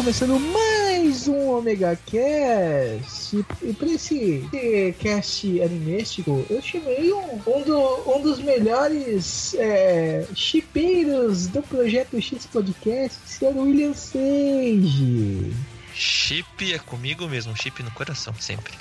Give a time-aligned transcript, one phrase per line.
[0.00, 3.44] Começando mais um Omega Cast.
[3.62, 10.26] E pra esse, esse cast animístico, eu chamei um, um, do- um dos melhores é,
[10.34, 13.54] chipeiros do projeto X Podcast, Sr.
[13.54, 15.52] William Sage.
[15.94, 18.72] Chip é comigo mesmo, chip no coração, sempre.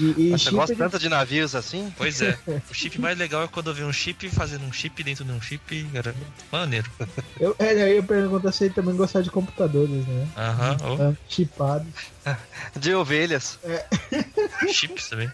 [0.00, 1.92] E, e Mas você gosta de- tanto de navios assim?
[1.96, 2.38] Pois é,
[2.70, 5.32] o chip mais legal é quando eu vejo um chip fazendo um chip dentro de
[5.32, 5.90] um chip.
[5.94, 6.14] Era
[6.50, 6.90] maneiro.
[7.38, 10.32] eu, é, eu ia perguntar se ele também gostava de computadores, né?
[10.36, 11.90] Aham, Ah, Chipado.
[12.78, 13.58] De ovelhas.
[13.64, 15.30] oh, chips também.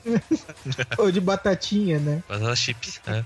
[0.98, 2.22] Ou de batatinha, né?
[2.28, 3.00] Mas as chips.
[3.06, 3.22] É.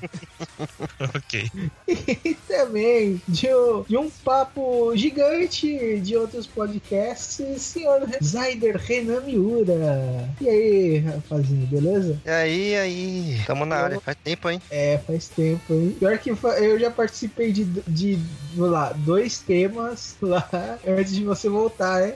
[1.16, 1.50] ok.
[1.88, 10.28] E também de, um- de um papo gigante de outros podcasts, senhor Zaider Renan Miura.
[10.40, 12.20] E aí, rapazinho, beleza?
[12.24, 13.40] E aí, aí.
[13.46, 14.00] Tamo na área.
[14.00, 14.60] Faz tempo, hein?
[14.70, 15.72] É, faz tempo.
[15.72, 15.96] hein?
[15.98, 18.18] Pior que eu já participei de, de
[18.56, 20.48] lá, dois temas lá
[20.86, 22.14] antes de você voltar, né?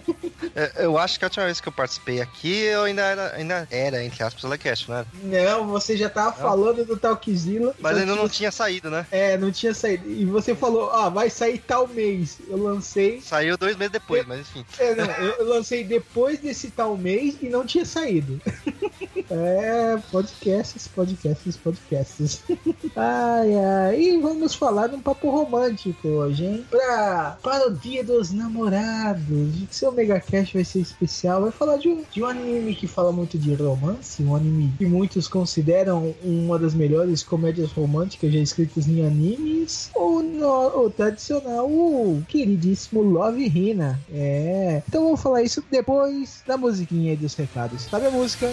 [0.54, 3.68] É, Eu acho que a última vez que eu participei aqui, eu ainda era, ainda
[3.70, 5.06] era entre aspas, Telecast, né?
[5.22, 7.74] Não, você já tava falando do Talkzilla.
[7.80, 9.06] Mas ainda que não tinha saído, né?
[9.10, 10.08] É, não tinha saído.
[10.10, 12.38] E você falou, ah, vai sair tal mês.
[12.48, 13.20] Eu lancei.
[13.20, 14.64] Saiu dois meses depois, mas enfim.
[14.78, 18.40] É, não, eu lancei depois desse tal mês e não tinha saído.
[19.30, 22.42] É, podcasts, podcasts, podcasts.
[22.94, 24.00] Ai, ai.
[24.00, 26.66] E vamos falar de um papo romântico hoje, hein?
[26.70, 29.52] Pra, para o dia dos namorados.
[29.70, 31.42] Seu Megacast vai ser especial.
[31.42, 34.22] Vai falar de um, de um anime que fala muito de romance.
[34.22, 39.90] Um anime que muitos consideram uma das melhores comédias românticas já escritas em animes.
[39.94, 44.00] O, no, o tradicional, o queridíssimo Love Hina.
[44.10, 44.82] É.
[44.88, 47.82] Então vamos falar isso depois da musiquinha e dos recados.
[47.82, 48.48] Sabe a música?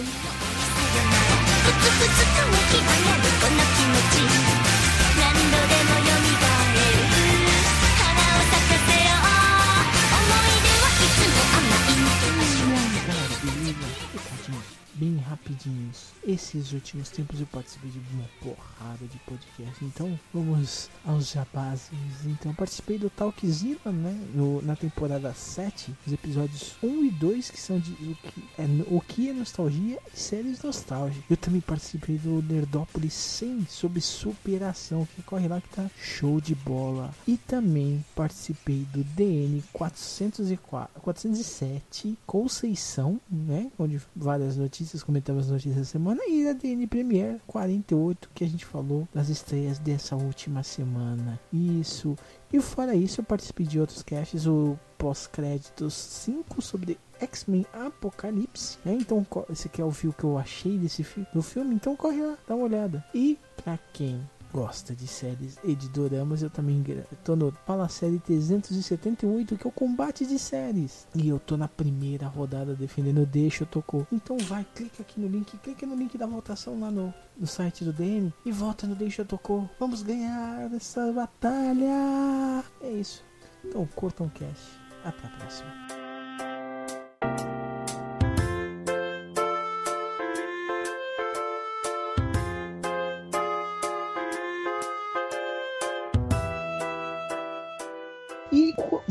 [16.34, 21.92] Esses últimos tempos eu participei de uma porrada de podcast, então vamos aos jabazes.
[22.26, 24.20] Então participei do Talkzilla, né?
[24.34, 28.64] No, na temporada 7, os episódios 1 e 2, que são de o que é,
[28.90, 31.24] o que é nostalgia e séries nostálgicas.
[31.30, 36.56] Eu também participei do Nerdópolis 100 sobre superação, que corre lá que tá show de
[36.56, 37.14] bola.
[37.28, 43.70] E também participei do DN 404, 407 Conceição, né?
[43.78, 46.23] Onde várias notícias, comentamos as notícias da semana.
[46.28, 51.40] E da DN Premiere 48, que a gente falou das estreias dessa última semana.
[51.52, 52.16] Isso.
[52.52, 58.94] E fora isso, eu participei de outros casts, o pós-créditos 5 sobre X-Men Apocalipse, né?
[58.94, 62.54] Então, esse aqui é o que eu achei desse do filme, então corre lá, dá
[62.54, 63.04] uma olhada.
[63.14, 64.20] E pra quem
[64.54, 66.84] gosta de séries e de doramas, eu também
[67.24, 71.08] tô no Fala Série 378, que é o combate de séries.
[71.12, 74.06] E eu tô na primeira rodada defendendo Deixa tocou.
[74.12, 77.84] Então vai, clica aqui no link, clica no link da votação lá no, no site
[77.84, 79.68] do DM e vota no Deixa tocou.
[79.80, 82.62] Vamos ganhar essa batalha!
[82.80, 83.24] É isso.
[83.64, 84.62] Então curtam o cast.
[85.04, 85.93] Até a próxima.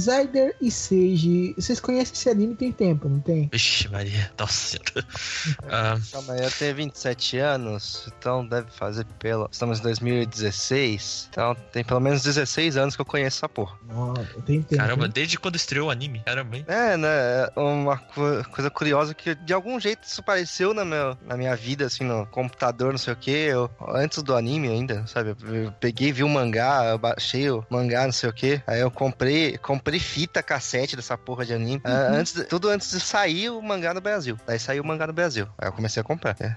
[0.04, 3.50] Zyder e Sage, vocês conhecem esse anime tem tempo, não tem?
[3.52, 4.32] Vixe, Maria.
[4.38, 4.78] Nossa.
[5.70, 9.48] Ah, Calma aí, eu tenho 27 anos, então deve fazer pelo.
[9.52, 13.78] Estamos em 2016, então tem pelo menos 16 anos que eu conheço essa porra.
[13.88, 14.76] Nossa, tem tempo.
[14.82, 15.12] caramba, hein?
[15.14, 16.22] desde quando estreou o anime?
[16.26, 16.66] Caramba, hein?
[16.68, 17.08] É, né?
[17.10, 21.56] é Uma co- coisa curiosa que de algum jeito isso apareceu na, meu, na minha
[21.56, 23.32] vida, assim, no computador, não sei o que.
[23.32, 25.36] Eu, antes do anime ainda, sabe?
[25.44, 28.62] Eu peguei, vi o mangá, eu baixei o mangá, não sei o que.
[28.68, 31.82] Aí eu comprei, comprei comprei fita, cassete dessa porra de anime.
[31.84, 34.38] Ah, antes, de- tudo antes de sair o mangá no Brasil.
[34.46, 35.48] Daí saiu o mangá no Brasil.
[35.58, 36.36] Aí eu comecei a comprar.
[36.40, 36.56] É.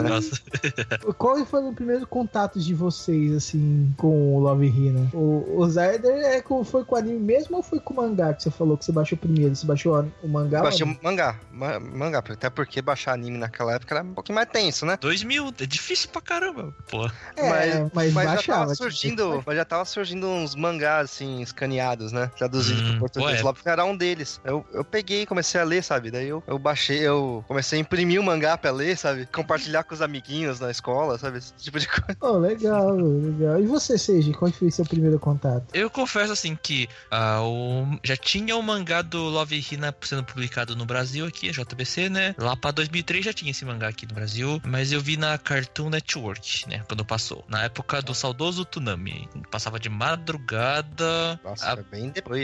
[0.00, 0.40] Nossa.
[1.18, 5.08] Qual foi o primeiro contato de vocês, assim, com o Love Hina?
[5.12, 8.34] O, o Zyder é com, foi com o anime mesmo ou foi com o mangá
[8.34, 9.54] que você falou que você baixou primeiro?
[9.54, 10.58] Você baixou o mangá?
[10.58, 11.38] Eu baixei ou o mangá.
[11.52, 14.96] Ma- mangá, até porque baixar anime naquela época era um pouquinho mais tenso, né?
[15.00, 17.06] 2000, é difícil pra caramba, pô.
[17.36, 18.58] É, mas, já baixava.
[18.60, 22.30] tava tipo, surgindo, mas já tava surgindo uns mangás assim escaneados, né?
[22.48, 23.36] Traduzidos Hum, pro português.
[23.38, 23.42] ué.
[23.42, 24.40] Love era um deles.
[24.44, 26.10] Eu, eu peguei, comecei a ler, sabe?
[26.10, 29.26] Daí eu, eu baixei, eu comecei a imprimir o mangá pra ler, sabe?
[29.26, 31.38] Compartilhar com os amiguinhos na escola, sabe?
[31.38, 32.16] Esse tipo de coisa.
[32.20, 33.60] Oh, legal, legal.
[33.60, 35.66] E você, Seiji, qual foi seu primeiro contato?
[35.74, 40.74] Eu confesso assim que ah, o- já tinha o mangá do Love Hina sendo publicado
[40.74, 42.34] no Brasil aqui, a JBC, né?
[42.38, 45.90] Lá pra 2003 já tinha esse mangá aqui no Brasil, mas eu vi na Cartoon
[45.90, 46.82] Network, né?
[46.88, 47.44] Quando passou.
[47.48, 49.28] Na época do saudoso Tsunami.
[49.50, 51.40] Passava de madrugada.
[51.44, 52.37] Nossa, a- bem depois.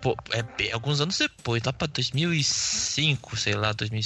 [0.00, 4.00] Po- é, alguns anos depois, lá pra 2005, sei lá, 2000,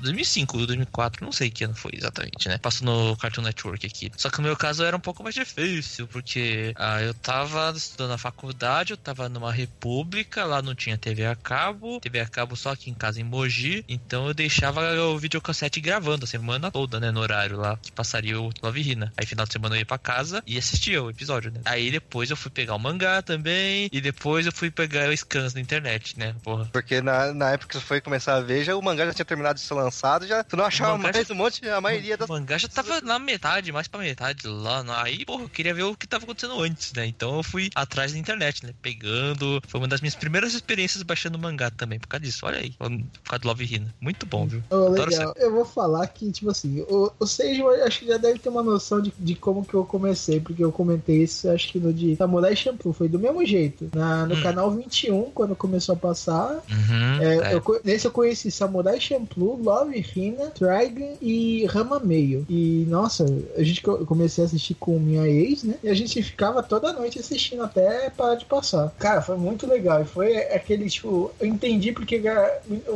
[0.00, 2.58] 2005, 2004, não sei que ano foi exatamente, né?
[2.58, 4.10] Passou no Cartoon Network aqui.
[4.16, 8.10] Só que no meu caso era um pouco mais difícil, porque ah, eu tava estudando
[8.10, 12.56] na faculdade, eu tava numa república, lá não tinha TV a cabo, TV a cabo
[12.56, 16.98] só aqui em casa em Mogi, então eu deixava o videocassete gravando a semana toda,
[16.98, 17.10] né?
[17.10, 19.12] No horário lá que passaria o Love Hina.
[19.16, 21.60] Aí final de semana eu ia pra casa e assistia o episódio, né?
[21.64, 25.54] Aí depois eu fui pegar o mangá também, e depois eu fui pegar o scans
[25.54, 26.34] na internet, né?
[26.42, 26.68] Porra.
[26.72, 29.24] Porque na, na época que você foi começar a ver, já, o mangá já tinha
[29.24, 32.16] terminado de ser lançado, já tu não achava O mangá mais um monte, a maioria
[32.16, 32.28] das.
[32.28, 34.84] O mangá já tava na metade, mais pra metade lá.
[35.02, 37.06] Aí, porra, eu queria ver o que tava acontecendo antes, né?
[37.06, 38.72] Então eu fui atrás da internet, né?
[38.80, 39.60] Pegando.
[39.66, 42.46] Foi uma das minhas primeiras experiências baixando mangá também, por causa disso.
[42.46, 42.88] Olha aí, por
[43.28, 43.94] causa do Love Hina.
[44.00, 44.62] Muito bom, viu?
[44.70, 45.34] Oh, legal.
[45.36, 48.48] Eu vou falar que, tipo assim, o, o Seiji eu acho que já deve ter
[48.48, 51.92] uma noção de, de como que eu comecei, porque eu comentei isso, acho que no
[51.92, 53.90] de Samurai Shampoo, foi do mesmo jeito.
[53.94, 54.42] Na, no Hum.
[54.42, 57.20] canal 21, quando começou a passar, Uhum.
[57.20, 57.54] é, é.
[57.54, 62.44] eu nesse eu conheci Samurai Champloo, Love Hina, Trigun e Rama Meio.
[62.48, 63.24] E nossa,
[63.56, 65.76] a gente comecei a assistir com minha ex, né?
[65.82, 68.92] E a gente ficava toda noite assistindo até parar de passar.
[68.98, 70.02] Cara, foi muito legal.
[70.02, 72.20] E foi aquele, tipo, eu entendi porque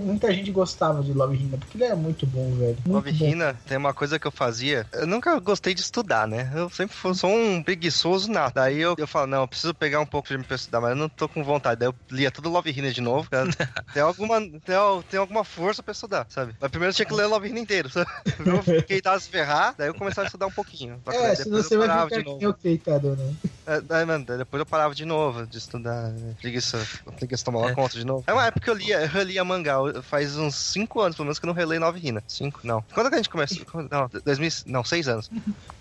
[0.00, 2.76] muita gente gostava de Love Hina, porque ele é muito bom, velho.
[2.86, 3.24] Muito Love bom.
[3.26, 4.86] Hina, tem uma coisa que eu fazia.
[4.92, 6.50] Eu nunca gostei de estudar, né?
[6.54, 8.52] Eu sempre fui, sou um preguiçoso nada.
[8.54, 10.90] Daí eu, eu falo, não, eu preciso pegar um pouco de filme pra estudar, mas
[10.90, 11.80] eu não tô com vontade.
[11.80, 13.28] Daí eu lia tudo Love Hina de novo.
[13.30, 13.48] cara.
[13.92, 14.74] tem, alguma, tem,
[15.10, 16.54] tem alguma força pra estudar, sabe?
[16.60, 18.10] Mas primeiro eu tinha que ler Love Hina inteiro, sabe?
[18.44, 21.00] Eu fiquei tava se ferrar, daí eu começava a estudar um pouquinho.
[21.06, 22.38] É, daí senão depois você eu vai parava ficar de novo.
[22.38, 23.34] que nem o Keitado, né?
[23.66, 26.08] É, daí, mano, depois eu parava de novo de estudar.
[26.10, 26.34] né?
[26.40, 26.86] Preguiça,
[27.16, 27.74] preguiça tomava É.
[27.74, 28.24] conta de novo.
[28.26, 29.76] É uma época que eu lia, eu relia mangá.
[30.02, 32.22] Faz uns 5 anos, pelo menos, que eu não relei Nove Hina.
[32.28, 32.60] 5?
[32.64, 32.84] Não.
[32.92, 33.64] Quando que a gente começou?
[33.90, 35.30] Não, 2000, não 6 anos.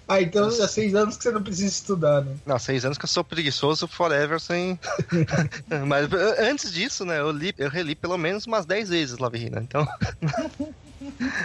[0.07, 2.35] Ah, então há seis anos que você não precisa estudar, né?
[2.45, 4.77] Não, 6 anos que eu sou preguiçoso forever sem.
[5.87, 9.37] Mas eh, antes disso, né, eu li, eu reli pelo menos umas 10 vezes Love
[9.37, 9.61] Hina.
[9.61, 9.85] Então,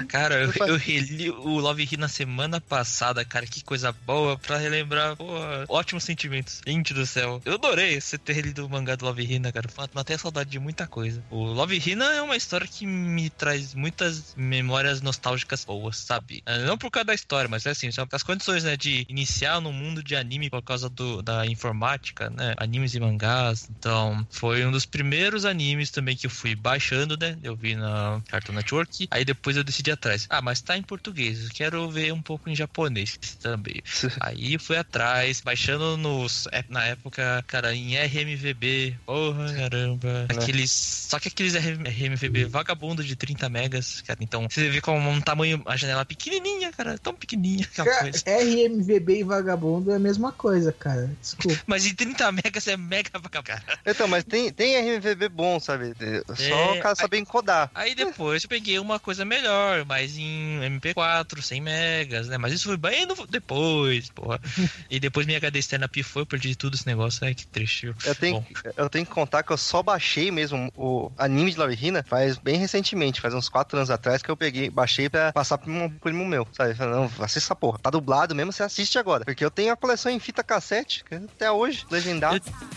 [0.09, 3.47] Cara, eu, eu reli o Love Hina na semana passada, cara.
[3.47, 5.17] Que coisa boa pra relembrar.
[5.17, 6.61] Porra, ótimos sentimentos.
[6.67, 7.41] Gente do céu.
[7.45, 9.69] Eu adorei você ter relido o mangá do Love Hina, cara.
[9.95, 11.23] Matei a saudade de muita coisa.
[11.31, 16.43] O Love Hina é uma história que me traz muitas memórias nostálgicas boas, sabe?
[16.47, 19.73] Eh, Não por causa da história, mas é assim, as condições, né, de iniciar no
[19.73, 22.55] mundo de anime por causa do, da informática, né?
[22.57, 23.69] Animes e mangás.
[23.79, 27.37] Então, foi um dos primeiros animes também que eu fui baixando, né?
[27.43, 29.09] Eu vi na Cartoon Network.
[29.11, 30.27] Aí depois eu decidi atrás.
[30.31, 31.45] Ah, mas tá em português.
[31.45, 33.83] Eu quero ver um pouco em japonês também.
[34.21, 36.47] Aí fui atrás, baixando nos.
[36.53, 38.97] é, Na época, cara, em RMVB.
[39.07, 40.27] Porra, caramba.
[40.29, 40.71] Aqueles.
[40.71, 44.19] Só que aqueles RMVB vagabundo de 30 megas, cara.
[44.23, 46.99] Então, você vê como um tamanho, a janela pequenininha, cara.
[46.99, 48.25] Tão pequenininha aquela Cara, coisa.
[48.27, 51.11] RMVB e vagabundo é a mesma coisa, cara.
[51.21, 51.59] Desculpa.
[51.67, 53.63] Mas em 30 megas é mega vagabundo, cara.
[53.87, 55.93] então mas tem, tem RMVB bom, sabe?
[56.37, 57.71] Só É, o cara saber encodar.
[57.75, 62.37] Aí depois eu peguei uma coisa melhor, mais em MP4, 100 megas, né?
[62.39, 64.41] Mas isso foi bem no- depois, porra.
[64.91, 67.25] E depois minha HD externa pifou, eu perdi tudo esse negócio.
[67.25, 67.93] Ai, que triste.
[68.05, 71.59] Eu tenho, Bom, eu tenho que contar que eu só baixei mesmo o anime de
[71.59, 75.33] Love Hina faz bem recentemente, faz uns 4 anos atrás que eu peguei, baixei pra
[75.33, 76.75] passar pra um primo meu, sabe?
[76.75, 79.25] Falei, não, assista essa porra, tá dublado mesmo, você assiste agora.
[79.25, 82.37] Porque eu tenho a coleção em fita cassete, que até hoje, legendado.
[82.37, 82.69] Então,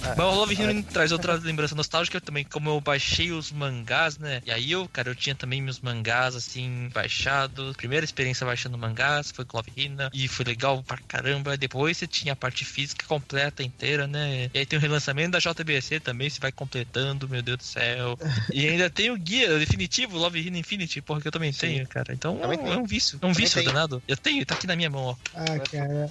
[0.16, 4.40] Mas o Love Hina traz outra lembrança nostálgica também, como eu baixei os mangás, né?
[4.46, 7.76] E aí eu, cara, eu tinha também meus mangás, assim, baixados.
[7.76, 10.10] Primeira experiência baixando mangás foi com Love Hina.
[10.12, 11.56] E foi legal pra caramba.
[11.56, 14.50] Depois você tinha a parte física completa, inteira, né?
[14.54, 18.16] E aí tem o relançamento da JBC também, você vai completando, meu Deus do céu.
[18.52, 22.12] E ainda tem o guia definitivo, Love Hina Infinity, porra, que eu também tenho, cara.
[22.12, 23.18] Então Também é um- vício.
[23.22, 23.66] É um vício tenho.
[23.72, 24.02] danado.
[24.08, 25.16] Eu tenho, tá aqui na minha mão, ó.
[25.34, 26.08] Ah, cara.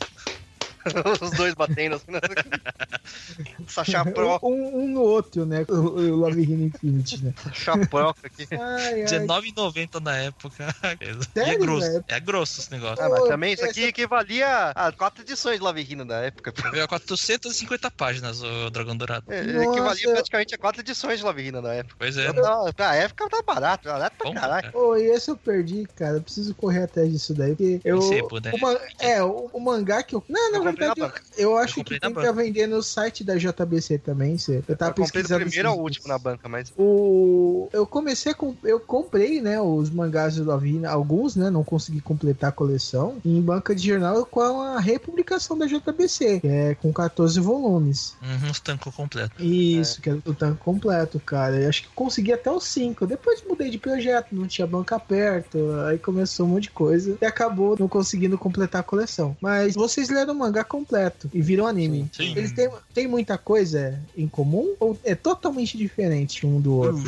[1.21, 2.11] Os dois batendo assim.
[2.11, 2.19] né?
[3.67, 5.65] Essa chaproca, Um, um no outro, né?
[5.67, 7.33] O, o Love Hina Infinity, né?
[7.53, 8.47] chaproca aqui.
[8.51, 9.01] Ai, ai.
[9.01, 10.75] R$19,90 na época.
[11.01, 11.87] e é Sério, grosso.
[11.91, 12.05] velho?
[12.07, 13.03] É grosso esse negócio.
[13.03, 16.53] Ah, mas também isso aqui essa- equivalia a quatro edições de Love Hina da época.
[16.71, 19.25] Veio a 450 páginas o Dragão Dourado.
[19.31, 19.39] É.
[19.41, 21.95] Equivalia praticamente a quatro edições de Love Hina da época.
[21.97, 22.31] Pois é.
[22.75, 24.61] Pra época tá barato, barato pra Bom, caralho.
[24.61, 24.71] cara.
[24.73, 26.17] Pô, e esse eu perdi, cara.
[26.17, 27.55] Eu preciso correr atrás disso daí.
[27.55, 28.01] Porque eu.
[28.01, 28.51] sebo, né?
[28.53, 30.23] o man- é, o, o mangá que eu.
[30.29, 31.23] Não, Eu comprei verdade, na eu, banca.
[31.37, 34.37] eu acho que tem pra vender no site da JBC também.
[34.37, 34.63] Cê.
[34.67, 37.69] Eu tava Eu comprei do primeiro ao esses último na banca, mas O...
[37.71, 38.55] Eu comecei com.
[38.63, 41.49] Eu comprei, né, os mangás do Love Hina, alguns, né?
[41.49, 43.17] Não consegui completar a coleção.
[43.25, 48.15] Em banca de jornal com a republicação da JBC, que é com 14 volumes.
[48.21, 49.41] Uhum, os tancos completo.
[49.43, 51.59] Isso, que é o tanque completo, cara.
[51.59, 53.05] Eu acho que consegui até os 5.
[53.07, 55.57] Depois mudei de projeto, não tinha banca perto.
[55.87, 59.35] Aí começou um monte de coisa e acabou não conseguindo completar a coleção.
[59.41, 62.09] Mas vocês leram o mangá completo e viram anime.
[62.11, 62.33] Sim.
[62.35, 67.03] Eles têm, têm muita coisa em comum ou é totalmente diferente um do outro?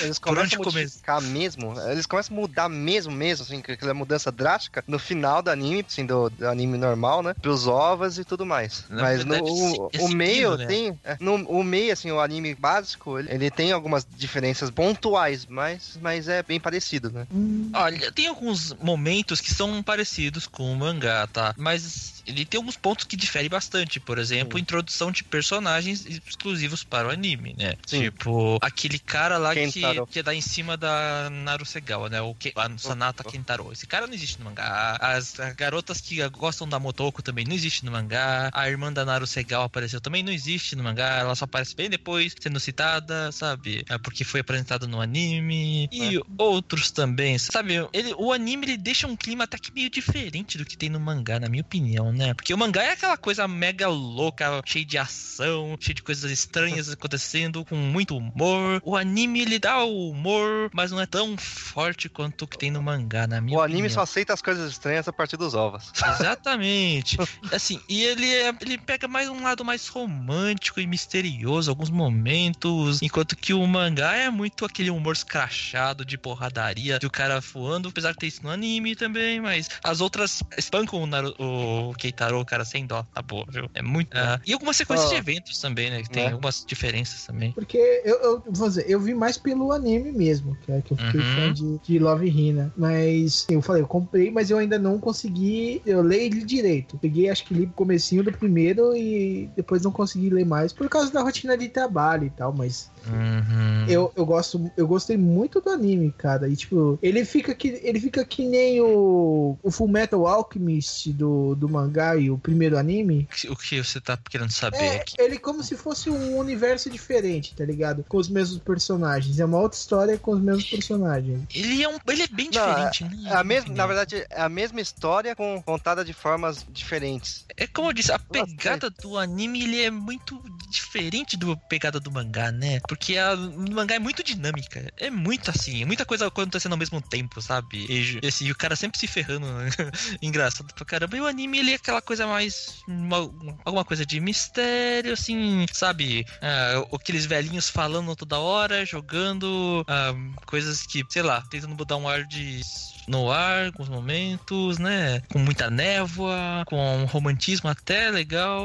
[0.00, 1.74] Eles começam a modificar mesmo.
[1.90, 5.84] Eles começam a mudar mesmo, mesmo, assim, com aquela mudança drástica no final do anime,
[5.86, 7.34] assim, do, do anime normal, né?
[7.34, 8.84] Pros ovas e tudo mais.
[8.88, 10.66] Na Mas no, o, o meio né?
[10.66, 10.98] tem.
[11.04, 15.98] é, no, o meio, assim, o anime básico, ele, ele tem algumas diferenças pontuais, mas,
[16.00, 17.26] mas é bem parecido, né?
[17.32, 21.51] Hum, Olha, tem alguns momentos que são parecidos com o mangá, tá?
[21.56, 23.98] Mas ele tem alguns pontos que diferem bastante.
[24.00, 27.74] Por exemplo, introdução de personagens exclusivos para o anime, né?
[27.86, 28.02] Sim.
[28.02, 30.06] Tipo, aquele cara lá que, Kentaro.
[30.06, 32.20] que dá em cima da Narusegawa, né?
[32.20, 33.30] O que, a Sanata Oh.
[33.30, 33.72] Kentaro.
[33.72, 34.96] Esse cara não existe no mangá.
[35.00, 38.50] As, as garotas que gostam da Motoko também não existe no mangá.
[38.52, 41.18] A irmã da Narusegawa apareceu também não existe no mangá.
[41.18, 43.84] Ela só aparece bem depois, sendo citada, sabe?
[43.88, 45.88] É porque foi apresentada no anime.
[45.92, 47.74] E outros também, sabe?
[47.92, 51.00] Ele, o anime ele deixa um clima até que meio diferente do que tem no
[51.00, 52.34] mangá, na minha opinião, né?
[52.34, 56.88] Porque o mangá é aquela coisa mega louca, cheia de ação, cheia de coisas estranhas
[56.92, 58.80] acontecendo, com muito humor.
[58.84, 62.70] O anime ele dá o humor, mas não é tão forte quanto o que tem
[62.70, 63.94] no mangá, na minha o anime opinião.
[63.94, 65.90] só aceita as coisas estranhas a partir dos ovos.
[66.20, 67.16] Exatamente.
[67.52, 73.00] Assim, e ele, é- ele pega mais um lado mais romântico e misterioso, alguns momentos,
[73.02, 78.12] enquanto que o mangá é muito aquele humor escrachado de porradaria do cara voando, apesar
[78.12, 82.64] de ter isso no anime também, mas as outras espancam o, Naru, o Keitaro, cara,
[82.64, 83.68] sem dó, tá boa, viu?
[83.74, 84.08] É muito.
[84.16, 85.12] ah, e algumas sequências Ó.
[85.14, 86.02] de eventos também, né?
[86.02, 86.32] Que tem Né?
[86.32, 87.52] algumas diferenças também.
[87.52, 90.96] Porque eu, eu vou dizer, eu vi mais pelo anime mesmo, que é que eu
[90.96, 91.26] fiquei Uhum.
[91.34, 92.72] fã de, de Love Hina.
[92.76, 95.80] Mas eu falei, eu comprei, mas eu ainda não consegui.
[95.86, 96.98] Eu leio ele direito.
[96.98, 100.88] Peguei, acho que li o comecinho do primeiro e depois não consegui ler mais por
[100.88, 102.52] causa da rotina de trabalho e tal.
[102.52, 103.84] Mas Uhum.
[103.88, 106.48] eu, eu gosto, eu gostei muito do anime, cara.
[106.48, 111.54] E tipo, ele fica que, ele fica que nem o, o Full Metal Alchemist do,
[111.54, 113.28] do mangá e o primeiro anime.
[113.48, 115.14] O que você tá querendo saber É, aqui?
[115.18, 118.04] ele como se fosse um universo diferente, tá ligado?
[118.08, 119.38] Com os mesmos personagens.
[119.38, 121.40] É uma outra história com os mesmos personagens.
[121.54, 123.30] Ele é, um, ele é bem Não, diferente, né?
[123.30, 127.44] É a mesma, na verdade, é a mesma história com, contada de formas diferentes.
[127.56, 132.10] É como eu disse, a pegada do anime ele é muito diferente da pegada do
[132.10, 132.80] mangá, né?
[132.88, 134.90] Porque a, o mangá é muito dinâmica.
[134.96, 137.86] É muito assim, é muita coisa acontecendo ao mesmo tempo, sabe?
[137.88, 139.46] E, e assim, o cara sempre se ferrando.
[139.46, 139.70] né?
[140.22, 141.16] Engraçado pra caramba.
[141.16, 142.82] E o anime ele é aquela coisa mais.
[142.86, 143.18] uma-
[143.64, 146.24] alguma coisa de mistério, assim, sabe?
[146.40, 150.12] Ah, aqueles velhinhos falando toda hora, jogando ah,
[150.46, 152.60] coisas que, sei lá, tentando mudar um ar de
[153.08, 155.20] no ar, alguns momentos, né?
[155.32, 158.64] Com muita névoa, com um romantismo até legal,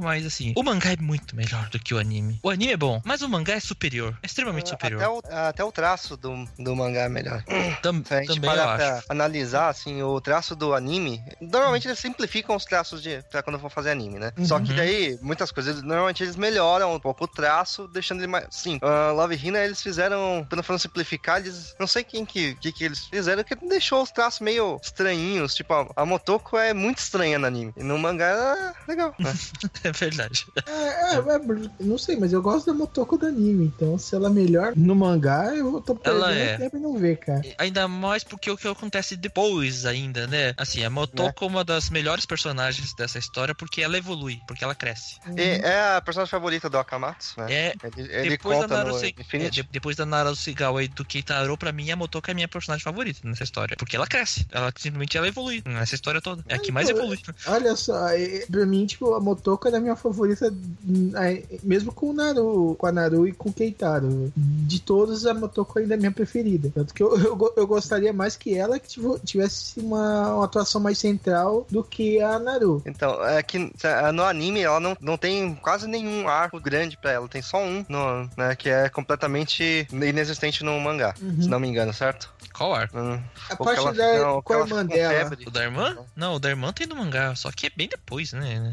[0.00, 2.38] mas assim, o mangá é muito melhor do que o anime.
[2.42, 5.02] O anime é bom, mas o mangá é superior, é extremamente superior.
[5.02, 7.42] Até o, até o traço do, do mangá é melhor.
[7.82, 8.76] Tam- Se a gente também parar acho.
[9.06, 13.58] pra analisar, assim, o traço do anime, normalmente eles simplificam os traços de, pra quando
[13.58, 14.32] for fazer anime, né?
[14.44, 14.76] Só que Uhum.
[14.76, 18.46] daí, muitas coisas, normalmente eles melhoram um pouco o traço, deixando ele mais...
[18.50, 21.74] Sim, uh, Love Hina, eles fizeram, quando foram simplificar, eles...
[21.78, 25.54] Não sei quem que, que, que eles fizeram, que deixou os traços meio estranhinhos.
[25.54, 27.72] Tipo, a, a Motoko é muito estranha no anime.
[27.76, 29.14] E no mangá ela é legal.
[29.18, 29.32] né?
[29.84, 30.46] É verdade.
[30.66, 31.38] É, é, é,
[31.80, 34.94] não sei, mas eu gosto da Motoko do anime, então se ela é melhor no
[34.94, 36.56] mangá, eu tô perdendo Ela é.
[36.56, 37.42] tempo e não ver, cara.
[37.58, 40.54] Ainda mais porque o que acontece depois ainda, né?
[40.56, 44.74] Assim, a Motoko é uma das melhores personagens dessa história porque ela evolui, porque ela
[44.74, 45.16] cresce.
[45.36, 47.52] E é a personagem favorita do Akamatsu, né?
[47.52, 50.40] É, Ele, ele depois da Naruto, é, de- depois da Naruto
[50.80, 53.63] e do Keitaro, pra mim, a Motoko é a minha personagem favorita nessa história.
[53.78, 54.46] Porque ela cresce.
[54.52, 56.44] Ela simplesmente ela evolui nessa história toda.
[56.48, 57.18] É a que mais Então, evolui.
[57.46, 60.52] Olha só, é, pra mim, tipo, a Motoko é a minha favorita,
[60.86, 64.32] hum, é, mesmo com o Naru, com a Naru e com o Keitaro.
[64.36, 66.70] De todos, a Motoko ainda é a minha preferida.
[66.74, 70.98] Tanto que eu, eu, eu gostaria mais que ela que tivesse uma, uma atuação mais
[70.98, 72.82] central do que a Naru.
[72.86, 77.12] Então, é que é, no anime ela não, não tem quase nenhum arco grande pra
[77.12, 81.42] ela, tem só um, no, né, que é completamente inexistente no mangá, Uhum.
[81.42, 82.32] se não me engano, certo?
[82.52, 82.98] Qual arco?
[82.98, 83.20] Hum,
[83.54, 85.14] A porque parte ela- da, não, com a ela irmã dela.
[85.30, 85.44] febre.
[85.46, 85.96] O da irmã?
[86.14, 88.72] Não, o da irmã tem no mangá, só que é bem depois, né?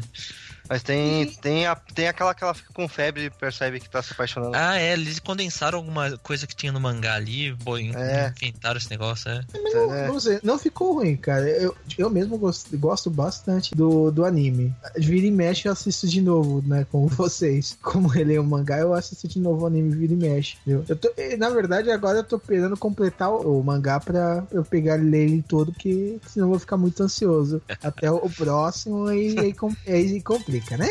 [0.72, 4.02] Mas tem, tem, a, tem aquela que ela fica com febre e percebe que tá
[4.02, 4.56] se apaixonando.
[4.56, 8.32] Ah, é, eles condensaram alguma coisa que tinha no mangá ali, pô, É.
[8.40, 9.42] inventaram esse negócio, é.
[9.52, 10.08] Mas não, É.
[10.08, 11.46] não sei, não ficou ruim, cara.
[11.48, 14.74] Eu, eu mesmo gosto, gosto bastante do, do anime.
[14.96, 16.86] Vira e mexe, eu assisto de novo, né?
[16.90, 17.76] Como vocês.
[17.82, 20.56] Como ele é o mangá, eu assisto de novo o anime Vira e mexe.
[20.62, 20.84] Entendeu?
[20.88, 24.64] Eu tô, e, na verdade, agora eu tô esperando completar o, o mangá pra eu
[24.64, 27.60] pegar e ler ele todo, porque senão eu vou ficar muito ansioso.
[27.82, 30.88] Até o, o próximo e aí, com- aí complica, né?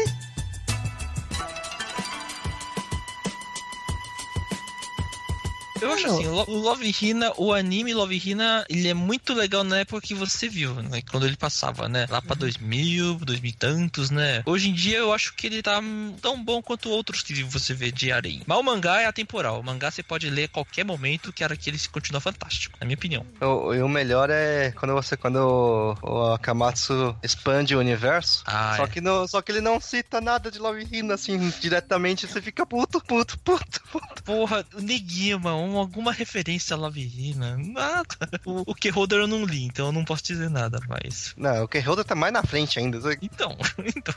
[5.82, 9.34] Eu acho assim, o Lo- o Love Hina, o anime Love Hina, ele é muito
[9.34, 11.02] legal na época que você viu, né?
[11.10, 12.06] Quando ele passava, né?
[12.10, 14.44] Lá pra 2000, 2000 e tantos, né?
[14.46, 15.82] Hoje em dia eu acho que ele tá
[16.22, 18.42] tão bom quanto outros que você vê de Arém.
[18.46, 19.60] Mas o mangá é atemporal.
[19.60, 22.86] O mangá você pode ler a qualquer momento que era que ele continua fantástico, na
[22.86, 23.26] minha opinião.
[23.42, 28.44] O, e o melhor é quando você quando o, o Akamatsu expande o universo.
[28.46, 28.88] Ah, só, é.
[28.88, 32.66] que não, só que ele não cita nada de Love Hina, assim, diretamente, você fica
[32.66, 34.24] puto, puto, puto, puto.
[34.24, 38.30] Porra, o Negima, um, alguma referência a Love Hina, nada.
[38.46, 41.34] O, o Keyholder eu não li, então eu não posso dizer nada, mas...
[41.38, 43.00] Não, o Keyholder tá mais na frente ainda.
[43.22, 43.56] Então,
[43.96, 44.16] então,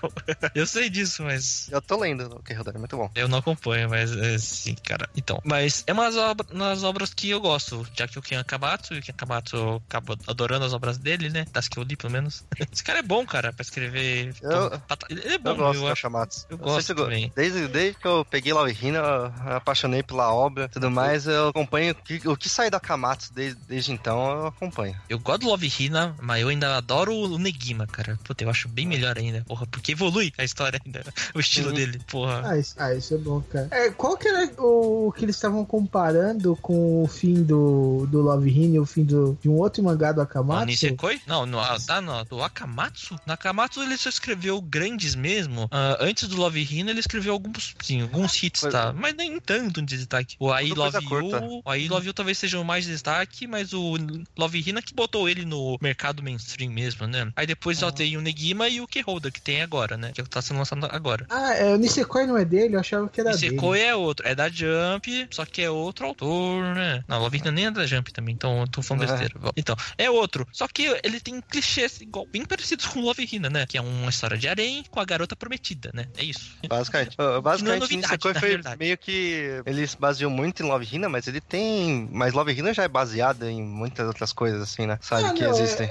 [0.55, 3.11] eu sei disso, mas Eu tô lendo o Keyholder, é muito bom.
[3.15, 5.09] Eu não acompanho, mas é, sim, cara.
[5.17, 8.95] Então, mas é umas obras, nas obras que eu gosto, já que o Ken Akamatsu,
[8.95, 11.45] e o Ken Akamatsu eu acabo adorando as obras dele, né?
[11.53, 12.45] Das que eu li, pelo menos.
[12.73, 14.35] Esse cara é bom, cara, pra escrever.
[14.43, 14.81] Eu-
[15.11, 16.07] Ele é bom, Eu gosto eu do acho.
[16.07, 16.47] Akamatsu.
[16.51, 17.33] eu Eu gosto também.
[17.35, 21.27] Desde, desde que eu peguei Love Hina, eu me apaixonei pela obra e tudo mais,
[21.27, 24.95] eu acompanho o que, o que sai do Akamatsu desde, desde então, eu acompanho.
[25.09, 28.19] Eu gosto do Love Hina, mas eu ainda adoro o Negima, cara.
[28.25, 31.03] Puta, eu acho bem melhor ainda, porra, porque evolui a história ainda,
[31.35, 31.75] o estilo Uhum.
[31.75, 32.43] dele, porra.
[32.45, 33.69] Ah isso, ah, isso é bom, cara.
[33.71, 38.51] É, qual que era o que eles estavam comparando com o fim do, do Love
[38.51, 40.67] Hina e o fim do, de um outro mangá do Akamatsu?
[40.67, 41.21] Nisekoi?
[41.27, 43.19] Não, no, ah, tá, no, do Akamatsu?
[43.27, 45.69] No Akamatsu ele só escreveu grandes mesmo.
[45.71, 48.93] Ah, antes do Love Hina ele escreveu alguns, sim, alguns hits, tá?
[48.93, 50.37] Mas nem tanto de destaque.
[50.39, 53.47] O I Tudo Love coisa You, o I Love You talvez seja o mais destaque,
[53.47, 53.97] mas o
[54.37, 57.31] Love Hina que botou ele no mercado mainstream mesmo, né?
[57.37, 57.81] Aí depois Ah.
[57.81, 60.13] só tem o Negima e o Keyholder, que tem agora, né?
[60.15, 61.27] Que tá sendo lançado agora.
[61.31, 62.77] Ah, é, o Nisekoi não é dele?
[62.77, 63.91] Eu achava que era Nisekoi dele.
[63.91, 67.05] é outro, é da Jump, só que é outro autor, né?
[67.09, 69.07] Não, Love Hina nem é da Jump também, então eu tô falando Ah.
[69.07, 69.35] besteira.
[69.57, 70.47] Então, é outro.
[70.53, 73.67] Só que ele tem clichês igual, bem parecidos com Love Hina, né?
[73.67, 76.07] Que é uma história de harém com a garota prometida, né?
[76.17, 76.53] É isso.
[76.69, 77.17] Basicamente.
[77.19, 78.77] Não é Basicamente, novidade, Nisekoi foi verdade.
[78.79, 79.63] meio que.
[79.67, 82.09] Ele se baseou muito em Love Hina, mas ele tem.
[82.13, 84.99] Mas Love Hina já é baseado em muitas outras coisas, assim, né?
[85.01, 85.25] Sabe?
[85.25, 85.89] Ah, que não, existem.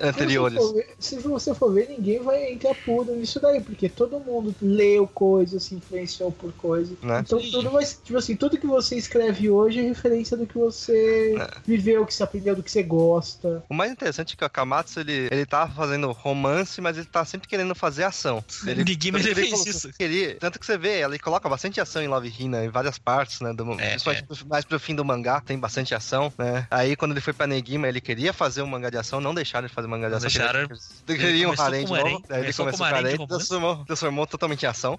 [0.00, 0.58] Anteriores.
[0.58, 3.88] Se você, for ver, se você for ver, ninguém vai entrar puro nisso daí, porque
[3.88, 6.94] todo mundo leu coisa, se influenciou por coisa.
[7.02, 7.20] Né?
[7.20, 7.50] Então Sim.
[7.50, 7.84] tudo vai.
[7.84, 11.48] Tipo assim, tudo que você escreve hoje é referência do que você É.
[11.66, 13.62] viveu, que você aprendeu, do que você gosta.
[13.68, 17.24] O mais interessante é que o Akamatsu, ele, ele tá fazendo romance, mas ele tá
[17.24, 18.44] sempre querendo fazer ação.
[18.66, 19.90] Ele, Ninguém ele fez colocou- isso.
[19.98, 23.40] Ele, tanto que você vê, ele coloca bastante ação em Love Hina, em várias partes,
[23.40, 23.52] né?
[23.52, 26.66] Do, É, principalmente pro- mais pro fim do mangá, tem bastante ação, né?
[26.70, 29.66] Aí quando ele foi pra Negima, ele queria fazer um mangá de ação, não deixaram
[29.66, 30.28] ele fazer mangá de Não ação.
[30.30, 30.68] deixaram.
[31.06, 32.22] Queria um harém de novo.
[32.30, 33.28] ele começou com de harém, romance.
[33.28, 34.98] transformou, transformou totalmente em ação.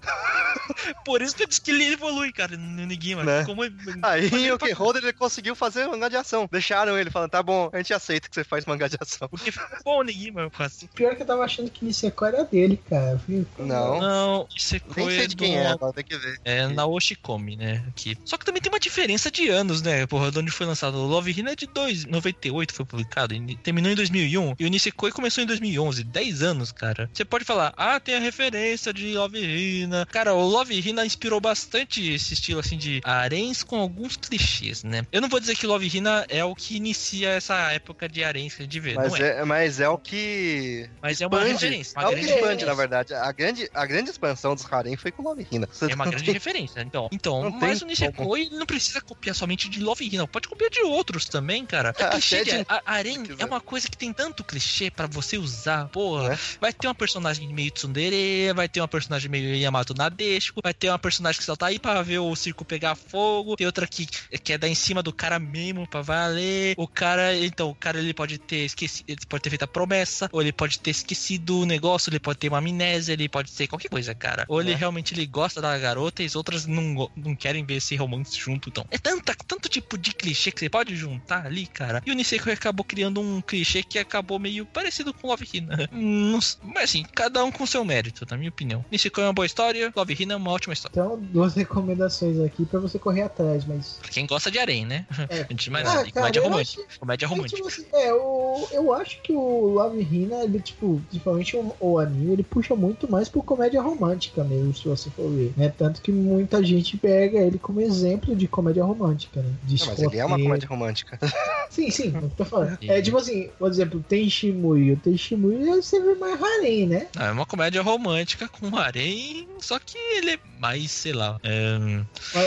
[1.04, 3.24] Por isso que eu disse que ele evolui, cara, no Negima.
[3.24, 3.44] Né?
[3.44, 3.62] Como...
[4.02, 6.48] Aí o Keyholder, ele conseguiu fazer mangá de ação.
[6.50, 9.28] Deixaram ele falando, tá bom, a gente aceita que você faz mangá de ação.
[9.28, 10.88] Porque ficou bom o Negima, quase.
[10.88, 13.20] Pior que eu tava achando que Nisekoi era dele, cara.
[13.26, 13.46] viu?
[13.58, 14.00] Não.
[14.00, 16.40] Não, isso Nem sei de quem é, agora tem que ver.
[16.44, 17.84] É na Oshikomi, né?
[17.88, 18.16] Aqui.
[18.24, 20.06] Só que também tem uma diferença de anos, né?
[20.06, 20.96] Porra, de onde foi lançado.
[20.96, 24.54] O Love Hina é de dois, 98 foi publicado, e terminou em 2001.
[24.58, 27.10] E o Nisekoi começou em 2011, 10 anos, cara.
[27.12, 30.06] Você pode falar, ah, tem a referência de Love Hina.
[30.06, 35.06] Cara, o Love Hina inspirou bastante esse estilo, assim, de haréns com alguns clichês, né?
[35.12, 38.54] Eu não vou dizer que Love Hina é o que inicia essa época de haréns
[38.54, 39.40] que a gente vê, Mas é.
[39.40, 40.88] é, mas é o que.
[41.00, 41.52] Mas é uma expande.
[41.52, 41.98] referência.
[41.98, 43.14] Uma é o que grande expande, na verdade.
[43.14, 45.68] A grande, a grande expansão dos harem foi com Love Hina.
[45.90, 47.08] É uma grande referência, então.
[47.12, 50.70] Então, Não mas tem o Nisekoi não precisa copiar somente de Love Hina, pode copiar
[50.70, 51.94] de outros também, cara.
[51.98, 55.88] É Até clichê de, harém é uma coisa que tem tanto clichê pra você usar,
[55.88, 56.30] porra.
[56.30, 56.38] Né?
[56.60, 60.88] Vai ter uma personagem meio tsundere, vai ter uma personagem meio Yamato Nadeshiko, vai ter
[60.88, 64.06] uma personagem que só tá aí pra ver o circo pegar fogo, tem outra que
[64.42, 66.74] quer dar em cima do cara mesmo pra valer.
[66.76, 70.28] O cara, então, o cara ele pode ter esquecido, ele pode ter feito a promessa,
[70.32, 73.66] ou ele pode ter esquecido o negócio, ele pode ter uma amnésia, ele pode ser
[73.66, 74.44] qualquer coisa, cara.
[74.48, 74.74] Ou ele É.
[74.74, 78.68] realmente ele gosta da garota e as outras não, não querem ver esse romance junto,
[78.68, 78.86] então.
[78.90, 82.02] É tanta, tanto tipo de clichê que você pode juntar ali, cara.
[82.06, 85.88] E o Nisekoi acabou criando um clichê que acabou meio parecido com Love Hina.
[86.62, 88.84] Mas assim, cada um com seu mérito, na minha opinião.
[88.90, 90.92] Nisekoi é uma boa história, Love Hina é uma ótima história.
[90.92, 93.98] Então, duas recomendações aqui pra você correr atrás, mas.
[94.00, 95.06] Pra quem gosta de harém, né?
[95.28, 95.46] É.
[95.50, 96.02] Antes de mais Ah, nada.
[96.10, 96.82] Cara, comédia romântica.
[96.98, 97.56] Comédia É, romântica.
[97.56, 101.98] tipo assim, é, o, eu acho que o Love Hina, ele, tipo, principalmente o, o
[101.98, 105.52] anime, ele puxa muito mais por comédia romântica mesmo, se você for ver.
[105.56, 105.72] Né?
[105.76, 109.52] Tanto que muita gente pega ele como exemplo de comédia romântica, né?
[109.64, 111.18] De Não, mas ele é uma comédia romântica.
[111.70, 112.76] Sim, sim, é o que eu tô falando.
[112.82, 114.92] É tipo assim, por exemplo, tem Shimui.
[114.92, 117.06] O tem Shimui você vê mais harém, né?
[117.16, 121.38] Não, é uma comédia romântica com harém, só que ele é mais, sei lá.
[121.42, 121.78] É...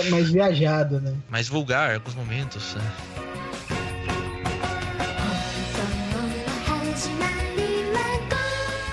[0.10, 1.16] Mais viajado, né?
[1.30, 2.76] Mais vulgar em alguns momentos.
[2.76, 3.26] É.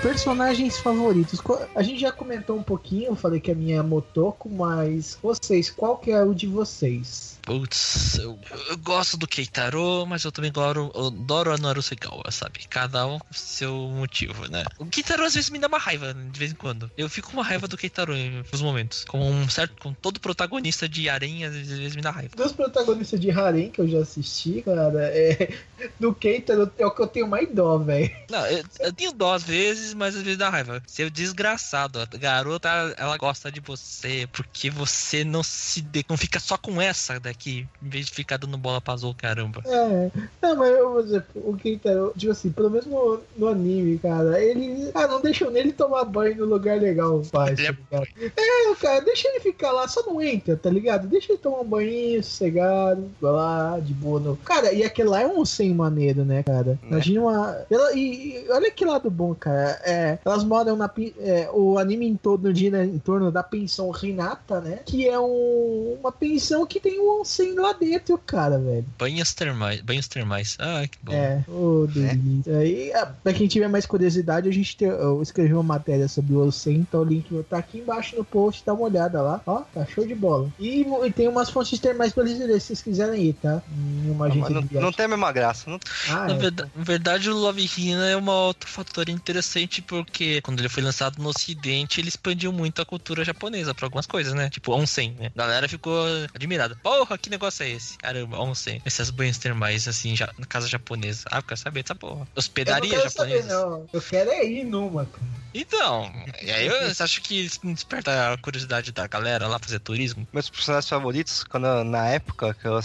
[0.01, 1.39] Personagens favoritos.
[1.73, 5.17] A gente já comentou um pouquinho, eu falei que é a minha é Motoko, mas
[5.23, 7.32] vocês, qual que é o de vocês?
[7.45, 12.61] Putz, eu, eu gosto do Keitaro, mas eu também adoro, eu adoro a Narusegawa, sabe?
[12.69, 14.63] Cada um com seu motivo, né?
[14.79, 16.89] O Keitaro às vezes me dá uma raiva, de vez em quando.
[16.97, 19.03] Eu fico com uma raiva do Keitaro em alguns momentos.
[19.03, 22.33] Com um certo, com todo protagonista de Arém, às vezes me dá raiva.
[22.35, 25.53] Dos protagonistas de Harem que eu já assisti, cara, é.
[25.99, 28.09] Do Keita é o que eu tenho mais dó, velho.
[28.29, 30.81] Não, eu, eu tenho dó às vezes, mas às vezes dá raiva.
[30.87, 36.39] Seu desgraçado, a garota, ela gosta de você, porque você não se de- não fica
[36.39, 39.61] só com essa daqui, em vez de ficar dando bola pra azul, caramba.
[39.65, 40.11] É.
[40.41, 44.41] Não, mas eu vou dizer, o Keita, tipo assim, pelo menos no, no anime, cara,
[44.41, 44.91] ele.
[44.93, 48.03] Ah, não deixam nele tomar banho no lugar legal, faz, Ele é tá?
[48.37, 51.07] É, cara, deixa ele ficar lá, só não entra, tá ligado?
[51.07, 54.19] Deixa ele tomar um banho sossegado, vai lá, de boa.
[54.19, 54.37] No...
[54.37, 56.77] Cara, e aquele lá é um sem maneiro, né, cara?
[56.83, 57.65] Imagina uma.
[57.69, 59.81] Ela, e, e olha que lado bom, cara.
[59.83, 60.91] É, elas moram na.
[61.19, 64.79] é, o anime em torno, gira em torno da pensão Renata, né?
[64.85, 68.85] Que é um, uma pensão que tem um onsen lá dentro, cara, velho.
[68.99, 70.57] Banhos termais, banhos termais.
[70.59, 71.13] Ah, que bom.
[71.13, 72.57] É, ô delícia.
[72.57, 76.33] Aí, ah, pra quem tiver mais curiosidade, a gente tem, eu escrevi uma matéria sobre
[76.33, 79.41] o Onsen, então o link tá aqui embaixo no post, dá uma olhada lá.
[79.45, 80.49] Ó, tá show de bola.
[80.59, 83.61] E, e tem umas fontes termais brasileiras, se vocês quiserem ir, tá?
[83.71, 84.81] Em uma Não, agência mas de não, viagem.
[84.81, 85.69] não tem a mesma graça.
[85.69, 85.79] Não...
[86.09, 86.37] Ah, Na é.
[86.37, 90.83] verdade, na verdade, o Love Hina é um outro fator interessante porque quando ele foi
[90.83, 94.49] lançado no ocidente, ele expandiu muito a cultura japonesa pra algumas coisas, né?
[94.49, 95.31] Tipo, onsen, né?
[95.35, 96.75] A galera ficou admirada.
[96.81, 97.97] Porra, que negócio é esse?
[97.97, 98.81] Caramba, onsen.
[98.85, 101.23] Essas banhos termais, assim, já, na casa japonesa.
[101.31, 102.13] Ah, eu quero saber dessa porra.
[102.13, 103.65] Eu não Hospedaria quero saber, japonesa.
[103.67, 103.89] não.
[103.93, 105.23] Eu quero é ir numa, cara.
[105.55, 110.27] Então, e aí eu acho que isso desperta a curiosidade da galera lá fazer turismo.
[110.33, 112.79] Meus personagens favoritos, quando na época que eu,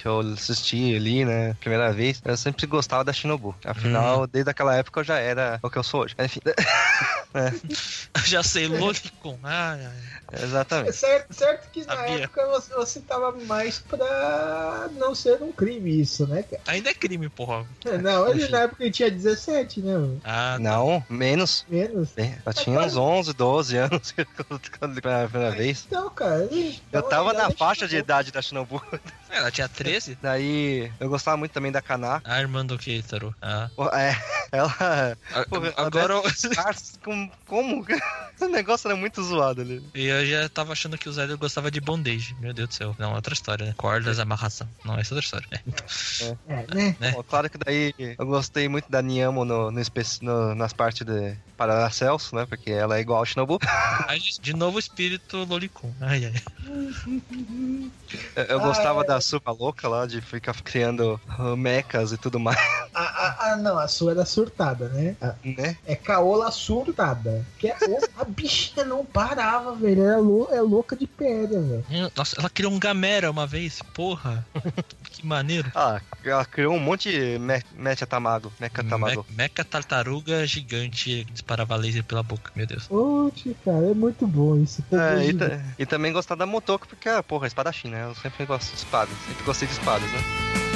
[0.00, 3.56] que eu assisti ali, né, primeira vez, eu sempre gostava da Shinobu.
[3.64, 6.14] Afinal, desde aquela época eu já era o que eu sou hoje.
[6.18, 6.38] Enfim,
[7.34, 9.38] Eu já sei, Lolicon.
[9.42, 10.42] Ai, ai.
[10.44, 10.96] exatamente.
[10.96, 12.24] Certo, certo que na Sabia.
[12.24, 16.62] época você, você tava mais pra não ser um crime isso, né, cara?
[16.66, 17.66] Ainda é crime, porra.
[18.02, 19.92] Não, ele na época ele tinha 17, né?
[19.94, 20.20] mano?
[20.24, 21.64] Ah, Não, menos.
[21.68, 22.10] Menos.
[22.12, 24.12] Bem, Eu tinha uns 11, 12 anos
[24.48, 25.84] quando quando pela primeira vez.
[25.86, 26.44] Então, cara.
[26.50, 28.82] ele- Eu então, tava na faixa de idade da Shinobu.
[29.32, 30.18] ela tinha 13?
[30.22, 32.26] Daí eu gostava muito também da Kanako.
[32.28, 33.34] Ah, irmã do Keitaro.
[33.40, 33.68] Ah.
[33.94, 34.16] É,
[34.52, 34.74] ela.
[34.80, 35.16] A-
[35.50, 36.22] ela Agora eu-
[36.58, 36.72] Ah,
[37.04, 37.84] com- Como?
[38.42, 39.80] O negócio era muito zoado ali.
[39.94, 42.34] E eu já tava achando que o Zé gostava de bondage.
[42.40, 42.96] Meu Deus do céu.
[42.98, 43.74] Não, outra história, né?
[43.76, 44.68] Cordas, amarração.
[44.84, 45.48] Não, essa é outra história.
[45.52, 46.38] É, então.
[46.48, 46.96] É, né?
[46.98, 47.10] né?
[47.12, 49.80] Bom, claro que daí eu gostei muito da Niamo no, no,
[50.22, 52.44] no- nas partes de Paracelso, né?
[52.46, 53.60] Porque ela é igual ao Shinobu.
[54.08, 55.94] Aí, de novo o espírito Lolicon.
[56.00, 56.42] Ai, ai.
[58.36, 59.06] Eu, eu Ah, gostava é.
[59.06, 61.20] da Super Louca lá, de ficar criando
[61.56, 62.58] mechas e tudo mais,
[62.94, 65.16] A, a, a- não, a sua era surtada, né?
[65.20, 65.76] A- né?
[65.86, 67.44] é caola surtada.
[67.58, 67.76] Que é,
[68.18, 70.02] a bicha não parava, velho.
[70.02, 71.84] Ela é, lou- é louca de pedra, velho.
[72.16, 73.80] Nossa, ela criou um Gamera uma vez.
[73.94, 74.46] Porra.
[75.22, 75.70] Que maneiro.
[75.74, 78.52] Ah, ela criou um monte de me Mecha Tamago.
[78.60, 79.24] Mecha Tamago.
[79.30, 82.86] Me meca tartaruga gigante que disparava laser pela boca, meu Deus.
[82.90, 84.84] Oxe, cara, é muito bom isso.
[84.92, 88.04] É, e, ta- e também gostar da Motoko, porque, ah, porra, espadachim, né?
[88.04, 89.14] Eu sempre gosto de espadas.
[89.26, 90.71] Sempre gostei de espadas, né?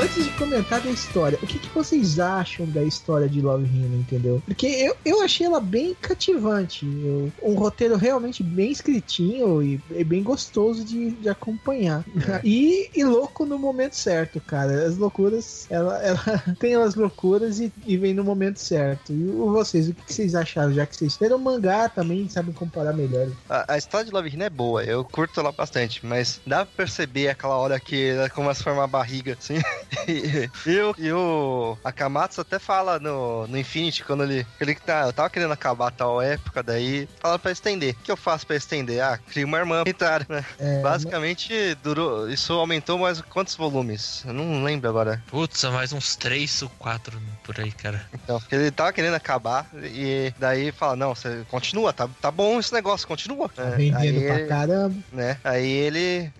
[0.00, 3.94] Antes de comentar da história, o que, que vocês acham da história de Love Hina,
[3.96, 4.42] entendeu?
[4.46, 6.86] Porque eu, eu achei ela bem cativante.
[6.86, 12.02] eu- um roteiro realmente bem escritinho e, e bem gostoso de, de acompanhar.
[12.42, 14.86] E, e louco no momento certo, cara.
[14.86, 16.18] As loucuras, ela, ela
[16.58, 19.12] tem as loucuras e, e vem no momento certo.
[19.12, 20.72] E vocês, o que, que vocês acharam?
[20.72, 23.28] Já que vocês leram mangá também, sabem comparar melhor.
[23.48, 26.74] A, a história de Love Hina é boa, eu curto ela bastante, mas dá pra
[26.84, 29.60] perceber aquela hora que ela começa a formar barriga, assim.
[30.08, 35.02] e, e o, e o Akamatsu até fala no, no Infinity, quando ele, ele tá,
[35.06, 37.94] eu tava querendo acabar a tal época, daí fala pra estender.
[37.94, 39.02] O que eu faço pra estender?
[39.02, 40.44] Ah, crio uma irmã militar, né?
[40.58, 44.22] É, Basicamente, durou, isso aumentou mais quantos volumes?
[44.26, 45.22] Eu não lembro agora.
[45.28, 48.06] Putz, mais uns 3 ou 4 por aí, cara.
[48.12, 52.72] Então, ele tava querendo acabar e daí fala, não, você continua, tá, tá bom esse
[52.72, 53.48] negócio, continua.
[53.48, 54.94] tá É, vendendo aí pra ele- caramba.
[55.12, 55.38] né?
[55.44, 56.32] Aí ele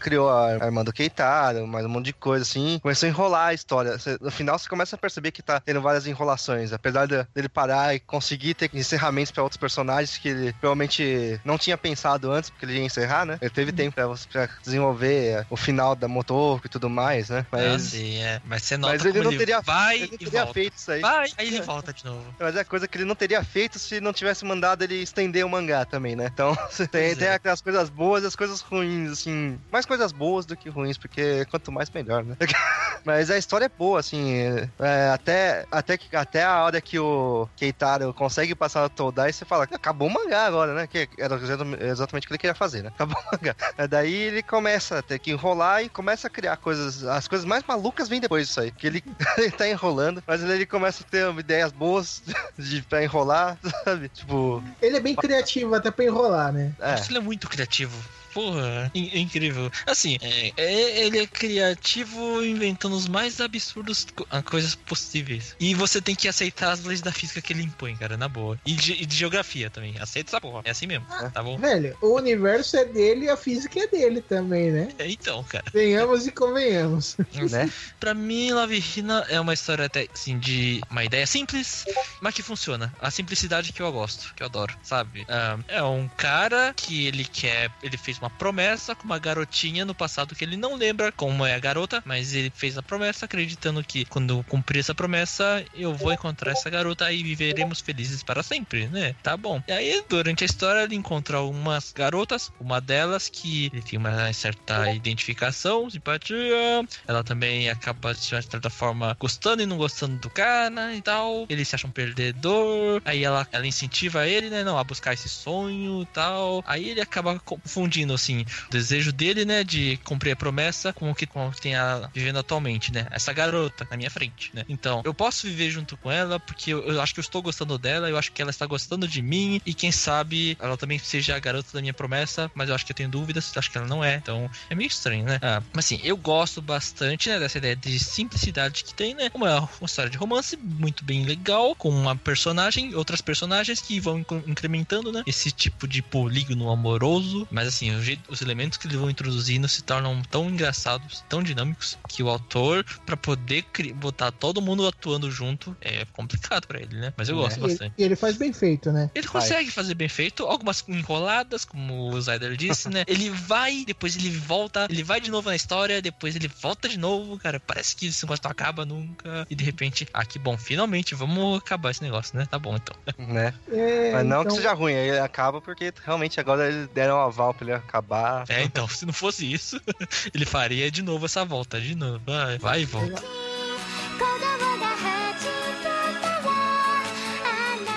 [0.00, 3.54] criou a irmã do Keitaro, mais um monte de coisa assim, começou a enrolar a
[3.54, 3.96] história.
[4.20, 7.94] No final você começa a perceber que tá tendo várias enrolações, apesar de- dele parar
[7.94, 12.64] e conseguir ter encerramentos pra outros personagens que ele provavelmente não tinha pensado antes, porque
[12.64, 13.38] ele ia encerrar, né?
[13.40, 17.46] Ele teve tempo pra, pra desenvolver o final da Motoko e tudo mais, né?
[17.50, 18.40] Mas, Mas, sim, é.
[18.44, 20.54] Mas você nota mas ele não teria, vai ele não e teria volta.
[20.54, 21.00] feito isso aí.
[21.00, 22.34] Vai, aí ele volta de novo.
[22.38, 25.48] Mas é coisa que ele não teria feito se não tivesse mandado ele estender o
[25.48, 26.28] mangá também, né?
[26.32, 27.34] Então, tem, Pois tem é.
[27.34, 29.58] aquelas coisas boas e as coisas ruins, assim.
[29.70, 32.36] Mais coisas boas do que ruins, porque quanto mais melhor, né?
[33.04, 34.68] Mas a história é boa, assim.
[34.80, 39.44] é, até, até, que, até a hora que o Keitaro consegue passar no Todai, você
[39.44, 40.86] fala, acabou o mangá agora, né?
[40.86, 41.36] Que era
[41.80, 42.88] exatamente o que ele queria fazer, né?
[42.94, 43.54] Acabou o mangá.
[43.78, 47.04] É, Daí ele começa a ter que enrolar e começa a criar coisas.
[47.04, 48.70] As coisas mais malucas vêm depois disso aí.
[48.70, 49.04] Que ele,
[49.38, 52.22] ele tá enrolando, mas ele começa a ter ideias boas
[52.58, 54.08] de, pra enrolar, sabe?
[54.08, 56.72] Tipo, Ele é bem criativo até pra enrolar, né?
[56.80, 56.96] é.
[57.08, 57.96] Ele é muito criativo.
[58.36, 59.70] Porra, in- é incrível.
[59.86, 65.56] Assim, é- é- ele é criativo inventando os mais absurdos co- ah, coisas possíveis.
[65.58, 68.58] E você tem que aceitar as leis da física que ele impõe, cara, na boa.
[68.66, 69.94] E de, e de geografia também.
[69.98, 70.60] Aceita essa porra.
[70.66, 71.56] É assim mesmo, tá bom?
[71.56, 74.88] Velho, o universo é dele e a física é dele também, né?
[74.98, 75.64] É então, cara.
[75.72, 77.16] Venhamos e convenhamos.
[77.50, 77.70] né?
[77.98, 81.86] Pra mim, Love Hina é uma história até, assim, de uma ideia simples,
[82.20, 82.92] mas que funciona.
[83.00, 85.24] A simplicidade que eu gosto, que eu adoro, sabe?
[85.26, 87.70] Ah, é um cara que ele quer.
[87.82, 91.54] Ele fez uma promessa com uma garotinha no passado que ele não lembra como é
[91.54, 96.12] a garota, mas ele fez a promessa acreditando que quando cumprir essa promessa, eu vou
[96.12, 99.14] encontrar essa garota e viveremos felizes para sempre, né?
[99.22, 99.62] Tá bom.
[99.66, 104.32] E aí, durante a história, ele encontra algumas garotas, uma delas que ele tem uma
[104.32, 110.94] certa identificação, simpatia, ela também acaba, de certa forma, gostando e não gostando do cara
[110.94, 111.46] e tal.
[111.48, 113.02] Ele se acha um perdedor.
[113.04, 114.64] Aí ela, ela incentiva ele, né?
[114.64, 116.62] Não, a buscar esse sonho e tal.
[116.66, 119.64] Aí ele acaba confundindo, assim, o desejo dele, né?
[119.64, 123.06] De cumprir a promessa com o que, com o que tem a vivendo atualmente, né?
[123.10, 124.64] Essa garota na minha frente, né?
[124.68, 127.78] Então, eu posso viver junto com ela porque eu, eu acho que eu estou gostando
[127.78, 131.36] dela, eu acho que ela está gostando de mim e quem sabe ela também seja
[131.36, 133.86] a garota da minha promessa, mas eu acho que eu tenho dúvidas, acho que ela
[133.86, 134.16] não é.
[134.16, 135.38] Então, é meio estranho, né?
[135.42, 139.30] Ah, mas assim, eu gosto bastante, né, dessa ideia de simplicidade que tem, né?
[139.34, 144.18] Uma, uma história de romance muito bem legal, com uma personagem, outras personagens que vão
[144.18, 145.22] incre- incrementando, né?
[145.26, 147.46] Esse tipo de polígono amoroso.
[147.50, 151.42] Mas assim, o jeito- os elementos que eles vão introduzindo se tornam tão engraçados, tão
[151.42, 156.96] dinâmicos, que o autor, pra poder botar todo mundo atuando junto, é complicado pra ele,
[156.96, 157.12] né?
[157.16, 157.40] Mas eu É.
[157.42, 157.94] gosto E, bastante.
[157.98, 159.10] e ele faz bem feito, né?
[159.14, 163.04] Ele consegue fazer bem feito, algumas enroladas, como o Zyder disse, né?
[163.08, 166.98] Ele vai, depois ele volta, ele vai de novo na história, depois ele volta de
[166.98, 167.58] novo, cara.
[167.60, 169.46] Parece que esse negócio não acaba nunca.
[169.48, 172.46] E de repente, ah, que bom, finalmente, vamos acabar esse negócio, né?
[172.50, 172.96] Tá bom, então.
[173.26, 173.54] né?
[173.70, 177.16] É, Mas não então, que seja ruim, aí ele acaba porque realmente agora eles deram
[177.16, 178.44] um aval pra ele acabar.
[178.48, 179.80] É, então, se não fosse isso,
[180.34, 182.20] ele faria de novo essa volta, de novo.
[182.26, 183.22] Vai, vai e volta.
[183.22, 183.56] É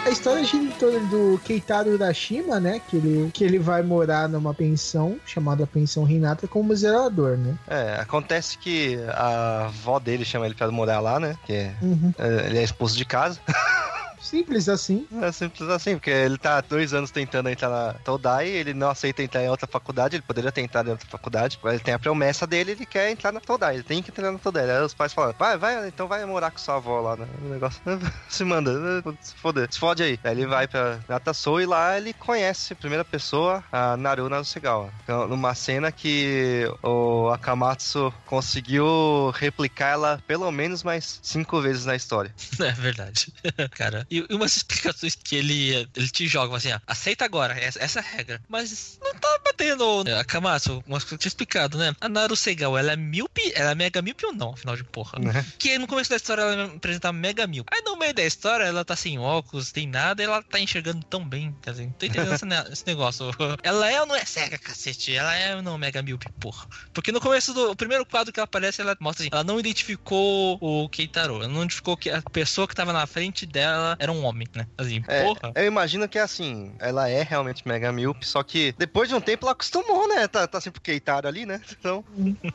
[0.09, 2.81] a história gira em torno do Keitaro Urashima, né?
[2.89, 7.55] Que ele, que ele vai morar numa pensão chamada Pensão Renata como zelador, né?
[7.67, 11.37] É, acontece que a avó dele chama ele pra morar lá, né?
[11.45, 12.11] Que é, uhum.
[12.17, 13.39] É, ele é expulso de casa.
[14.29, 15.07] Simples assim.
[15.21, 18.89] É simples assim, porque ele tá há dois anos tentando entrar na Todai, ele não
[18.89, 21.93] aceita entrar em outra faculdade, ele poderia ter entrado em outra faculdade, mas ele tem
[21.95, 24.69] a promessa dele, ele quer entrar na Todai, ele tem que entrar na Todai.
[24.69, 27.49] Aí os pais falam, vai, vai, então vai morar com sua avó lá né, no
[27.49, 27.81] negócio.
[28.29, 28.71] se manda,
[29.19, 30.19] se foder, se fode aí.
[30.23, 34.91] Aí ele vai pra Natasou e lá ele conhece a primeira pessoa, a Naru Narusegawa.
[35.03, 41.95] Então, numa cena que o Akamatsu conseguiu replicar ela pelo menos mais cinco vezes na
[41.95, 42.33] história.
[42.59, 43.33] É verdade.
[43.71, 47.81] Cara, e, e umas explicações que ele, ele te joga, assim, ó, aceita agora, essa,
[47.81, 48.41] essa é a regra.
[48.47, 50.03] Mas não tá batendo.
[50.17, 51.95] A Kamatsu, umas coisas que eu tinha explicado, né?
[52.01, 55.19] A Naru Segal, ela é míope, ela é mega míope ou não, afinal de porra.
[55.19, 55.45] Né?
[55.57, 57.69] Que no começo da história ela apresenta mega míope.
[57.73, 61.03] Aí no meio da história ela tá sem óculos, tem nada, e ela tá enxergando
[61.05, 61.55] tão bem.
[61.61, 63.29] Quer dizer, não tô entendendo esse, ne- esse negócio.
[63.63, 65.15] Ela é ou não é cega, cacete?
[65.15, 66.67] Ela é ou não mega míope, porra?
[66.93, 69.59] Porque no começo do o primeiro quadro que ela aparece, ela mostra assim, ela não
[69.59, 74.08] identificou o Keitaro, ela não identificou que a pessoa que tava na frente dela era
[74.11, 74.67] um homem, né?
[74.77, 75.51] Assim, É, porra.
[75.55, 79.45] eu imagino que assim, ela é realmente mega míope, só que depois de um tempo
[79.45, 80.27] ela acostumou, né?
[80.27, 81.61] Tá, tá sempre Keitaro ali, né?
[81.79, 82.03] Então.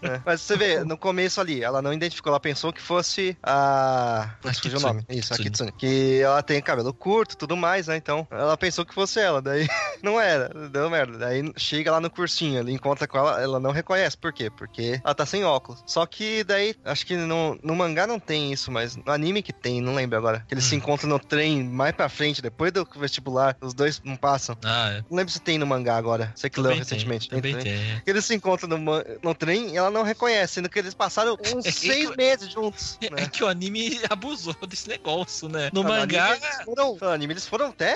[0.03, 0.21] é.
[0.25, 4.35] Mas você vê, no começo ali, ela não identificou, ela pensou que fosse a.
[4.43, 5.05] Putz, fugiu o nome.
[5.09, 5.73] Isso, a Kitsune.
[5.73, 7.97] Que ela tem cabelo curto e tudo mais, né?
[7.97, 9.40] Então, ela pensou que fosse ela.
[9.40, 9.67] Daí
[10.03, 11.19] não era, deu merda.
[11.19, 14.17] Daí chega lá no cursinho, ele encontra com ela, ela não reconhece.
[14.17, 14.51] Por quê?
[14.51, 15.83] Porque ela tá sem óculos.
[15.87, 19.53] Só que daí, acho que no, no mangá não tem isso, mas no anime que
[19.53, 20.45] tem, não lembro agora.
[20.47, 24.16] Que eles se encontram no trem mais pra frente, depois do vestibular, os dois não
[24.16, 24.57] passam.
[24.64, 25.04] Ah, é.
[25.11, 26.33] Não lembro se tem no mangá agora.
[26.35, 27.28] Você que leu recentemente.
[27.28, 28.02] Tem Também tem.
[28.07, 28.78] Eles se encontram no,
[29.22, 32.52] no trem e ela não reconhece, sendo que eles passaram uns É que- seis meses
[32.52, 32.98] juntos.
[33.00, 33.26] É Né?
[33.26, 35.70] que o anime abusou desse negócio, né?
[35.72, 36.26] No No mangá.
[36.33, 37.94] anime, eles foram, no anime eles foram até.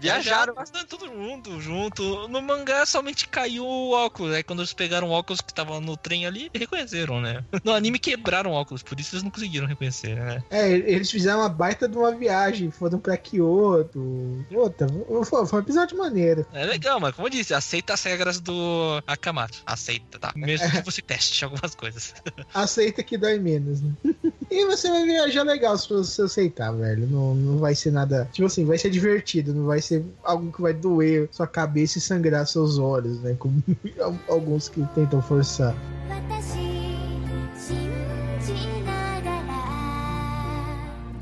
[0.00, 0.54] Viajaram.
[0.54, 2.28] bastante todo mundo junto.
[2.28, 4.34] No mangá somente caiu o óculos.
[4.34, 7.44] Aí quando eles pegaram o óculos que tava no trem ali, reconheceram, né?
[7.64, 10.42] No anime quebraram o óculos, por isso eles não conseguiram reconhecer, né?
[10.50, 14.44] É, eles fizeram uma baita de uma viagem, foram pra Kyoto.
[14.50, 14.86] Puta,
[15.24, 16.46] foi, foi um episódio maneiro.
[16.52, 19.62] É legal, mas como eu disse, aceita as regras do Akamatsu.
[19.66, 20.32] Aceita, tá?
[20.36, 22.14] Mesmo que você teste algumas coisas.
[22.54, 23.92] Aceita que dói menos, né?
[24.50, 27.06] E você vai viajar legal se você aceitar, velho.
[27.06, 28.28] Não, não vai ser nada.
[28.32, 32.00] Tipo assim, vai ser divertido, não vai ser algo que vai doer sua cabeça e
[32.00, 33.36] sangrar seus olhos, né?
[33.38, 33.62] Como
[34.28, 35.74] alguns que tentam forçar.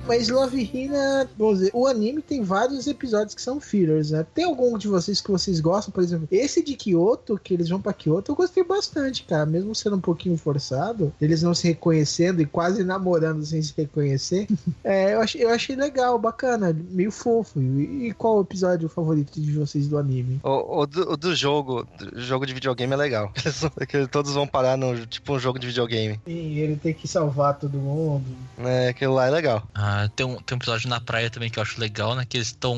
[0.07, 4.25] Mas Love Hina, vamos dizer, o anime tem vários episódios que são fillers, né?
[4.35, 7.81] Tem algum de vocês que vocês gostam, por exemplo, esse de Kyoto, que eles vão
[7.81, 9.45] pra Kyoto, eu gostei bastante, cara.
[9.45, 14.47] Mesmo sendo um pouquinho forçado, eles não se reconhecendo e quase namorando sem se reconhecer.
[14.85, 17.61] é, eu, achei, eu achei legal, bacana, meio fofo.
[17.61, 20.41] E, e qual o episódio favorito de vocês do anime?
[20.45, 23.33] O, o do, o do jogo, do jogo de videogame é legal.
[23.89, 26.21] que todos vão parar no tipo um jogo de videogame.
[26.27, 28.25] E ele tem que salvar todo mundo.
[28.59, 29.63] É, aquilo lá é legal.
[29.75, 32.25] Ah, tem um, tem um episódio na praia também que eu acho legal, né?
[32.25, 32.77] Que eles estão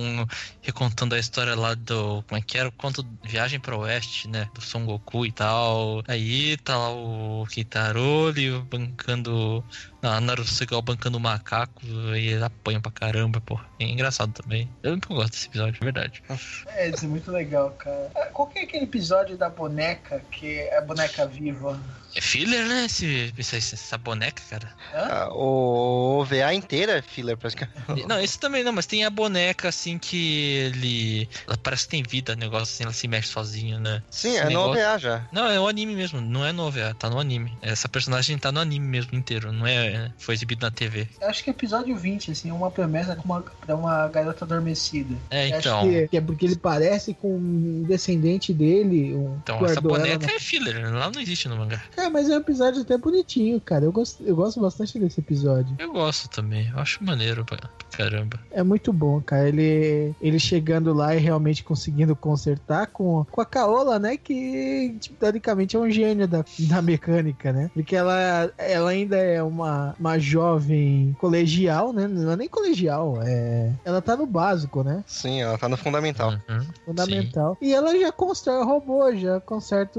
[0.61, 2.23] recontando a história lá do.
[2.29, 2.71] Como é que era?
[2.73, 4.49] Quanto Viagem para o Oeste, né?
[4.55, 6.03] Do Son Goku e tal.
[6.07, 9.65] Aí tá lá o Kitaro ele bancando.
[10.03, 10.49] Não, a Naruto
[10.83, 11.81] bancando o macaco.
[11.85, 13.59] E ele apanha pra caramba, pô.
[13.79, 14.69] É engraçado também.
[14.83, 16.23] Eu não gosto desse episódio, de verdade.
[16.69, 18.11] É, isso é muito legal, cara.
[18.33, 21.81] Qual que é aquele episódio da boneca, que é a boneca viva?
[22.15, 22.87] É filler, né?
[22.87, 24.73] Esse, essa, essa boneca, cara.
[24.95, 28.07] Ah, o OVA inteira é filler, praticamente.
[28.07, 31.29] Não, esse também não, mas tem a boneca assim que ele.
[31.47, 34.03] Ela parece que tem vida, negócio assim, ela se mexe sozinha, né?
[34.11, 35.29] Sim, Esse é no negócio- OVA já.
[35.31, 37.57] Não, é o anime mesmo, não é no OVA, tá no anime.
[37.61, 39.88] Essa personagem tá no anime mesmo inteiro, não é.
[40.19, 41.07] Foi exibido na TV.
[41.23, 45.15] Acho que é episódio 20, assim, uma promessa com uma, pra uma garota adormecida.
[45.31, 45.83] É, Acho então.
[45.89, 49.15] que, que é porque ele parece com um descendente dele.
[49.15, 51.83] Um, Então, essa boneca na- é filler, ela não existe no mangá.
[51.97, 53.85] É, mas é um episódio até bonitinho, cara.
[53.85, 55.75] Eu gosto, eu gosto bastante desse episódio.
[55.79, 58.39] Eu gosto também, eu acho maneiro pra pra caramba.
[58.51, 59.49] É muito bom, cara.
[59.49, 64.17] Ele, ele chegando lá e realmente conseguindo consertar com, com a Caola, né?
[64.17, 67.71] Que, tipo, teoricamente, é um gênio da, da mecânica, né?
[67.75, 72.07] Porque ela, ela ainda é uma, uma jovem colegial, né?
[72.09, 73.73] Não é nem colegial, é...
[73.85, 75.05] Ela tá no básico, né?
[75.07, 76.31] Sim, ela tá no fundamental.
[76.49, 76.67] Uhum.
[76.85, 77.57] Fundamental.
[77.61, 79.99] E ela já constrói robô, já conserta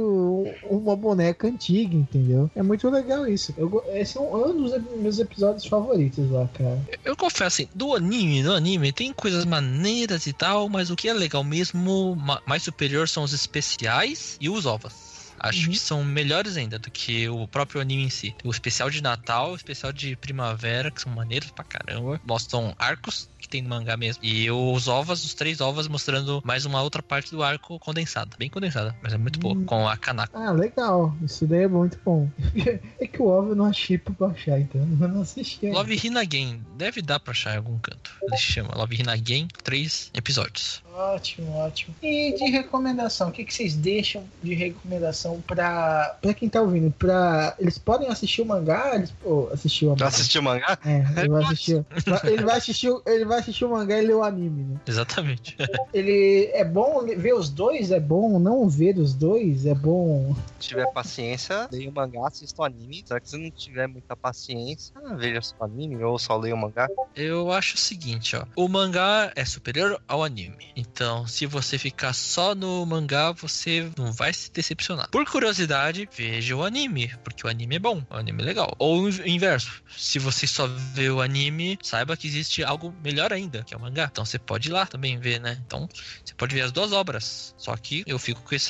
[0.70, 2.50] uma boneca antiga, entendeu?
[2.56, 3.54] É muito legal isso.
[3.58, 6.80] Eu, esse é um, um dos meus episódios favoritos lá, cara.
[7.04, 11.08] Eu confesso assim, do anime, do anime, tem coisas maneiras e tal, mas o que
[11.10, 15.09] é legal mesmo, ma- mais superior são os especiais e os ovas.
[15.40, 15.72] Acho Uhum.
[15.72, 18.36] que são melhores ainda do que o próprio anime em si.
[18.44, 22.20] O especial de Natal, o especial de Primavera, que são maneiros pra caramba.
[22.26, 24.24] Mostram arcos que tem no mangá mesmo.
[24.24, 28.38] E os ovas, os três ovas, mostrando mais uma outra parte do arco condensada.
[28.38, 29.56] Bem condensada, mas é muito boa.
[29.56, 29.66] Hum.
[29.66, 30.38] Com a Kanako.
[30.38, 31.14] Ah, legal.
[31.24, 32.30] Isso daí é muito bom.
[33.00, 35.66] é que o OVA eu não achei pra baixar, então eu não assisti.
[35.66, 35.80] ainda.
[35.80, 36.62] Love Hina Game.
[36.78, 38.12] Deve dar pra achar em algum canto.
[38.22, 40.84] Ele se chama Love Hina Game, três episódios.
[40.94, 41.96] Ótimo, ótimo.
[42.04, 46.92] E de recomendação, o que, que vocês deixam de recomendação pra, pra quem tá ouvindo?
[46.92, 48.96] Pra, eles podem assistir o mangá?
[48.96, 50.08] Eles, pô, assistir o mangá.
[50.08, 50.78] Assistiu o mangá?
[50.86, 51.86] É, ele vai assistir,
[52.26, 54.80] ele vai assistir, ele vai assistir o mangá e ler o anime, né?
[54.88, 55.56] Exatamente.
[55.94, 60.36] Ele é bom ver os dois, é bom não ver os dois, é bom.
[60.60, 63.04] Se tiver paciência, leia o mangá, assista o anime.
[63.06, 66.58] Será que se não tiver muita paciência, veja só o anime ou só leia o
[66.58, 66.88] mangá?
[67.16, 68.46] Eu acho o seguinte, ó.
[68.56, 70.68] O mangá é superior ao anime.
[70.76, 75.10] Então, se você ficar só no mangá, você não vai se decepcionar.
[75.10, 78.76] Por curiosidade, veja o anime, porque o anime é bom, o anime é legal.
[78.78, 79.84] Ou o inverso.
[79.98, 83.80] Se você só vê o anime, saiba que existe algo melhor ainda, que é o
[83.80, 84.10] mangá.
[84.12, 85.58] Então você pode ir lá também ver, né?
[85.66, 85.88] Então,
[86.24, 87.54] você pode ver as duas obras.
[87.58, 88.70] Só que eu fico com esse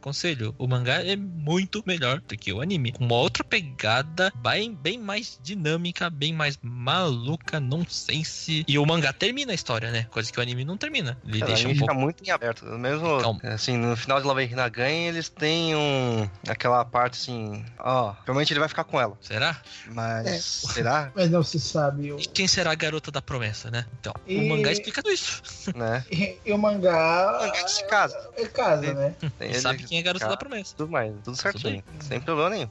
[0.00, 0.54] conselho.
[0.58, 2.92] O mangá é muito melhor do que o anime.
[2.92, 8.64] Com uma outra pegada, bem, bem mais dinâmica, bem mais maluca, nonsense.
[8.66, 10.04] E o mangá termina a história, né?
[10.10, 11.18] Coisa que o anime não termina.
[11.26, 11.92] Ele É, o deixa anime um pouco.
[11.92, 12.64] fica muito em aberto.
[12.64, 13.40] Mesmo, Calma.
[13.44, 16.28] assim, no final de Love Hina Ganha, eles têm um...
[16.48, 17.64] Aquela parte assim...
[17.78, 19.16] Ó, provavelmente ele vai ficar com ela.
[19.20, 19.60] Será?
[19.86, 20.38] Mas, É.
[20.72, 21.12] será?
[21.14, 22.12] Mas não se sabe.
[22.12, 23.86] O, E quem será a garota da promessa, né?
[24.00, 25.42] Então, E- o mangá explica tudo isso.
[25.76, 26.04] né?
[26.10, 27.38] e, e o mangá.
[27.40, 28.30] O mangá de casa.
[28.36, 29.14] É casa, né?
[29.38, 30.74] Tem Ele sabe quem é a garota cara, da promessa.
[30.76, 31.72] Tudo mais, tudo certinho.
[31.74, 31.84] bem.
[32.00, 32.68] Sem problema nenhum.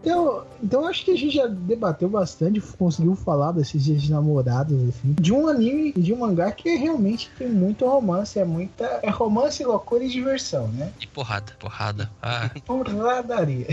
[0.00, 4.74] Então, então acho que a gente já debateu bastante, conseguiu falar desses dias de namorados,
[4.88, 9.00] assim, de um anime e de um mangá que realmente tem muito romance, é muita.
[9.02, 10.92] É romance, loucura e diversão, né?
[11.00, 12.10] E porrada, porrada.
[12.22, 13.66] Ah, Porradaria.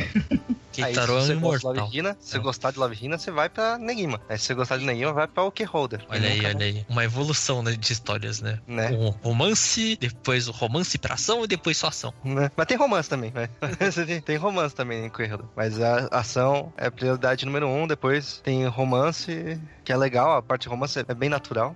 [0.76, 1.80] Keitaro Aí, é se um você gosta de.
[1.80, 2.43] Love Hina, se Não.
[2.43, 4.21] gostar de Love Hina, você vai pra Negima.
[4.30, 6.05] Aí se você gostar de Negima, vai pra OK Holder.
[6.09, 6.86] Olha aí, olha aí.
[6.89, 8.59] Uma evolução né, de histórias, né?
[8.67, 8.91] Né?
[8.91, 12.13] Um romance, depois o romance pra ação e depois só ação.
[12.23, 12.51] Né?
[12.55, 13.49] Mas tem romance também, né?
[14.26, 15.49] tem- romance também em Correio.
[15.55, 17.88] Mas a ação é prioridade número um.
[17.88, 20.36] Depois tem romance, que é legal.
[20.38, 21.76] A parte romance é bem natural.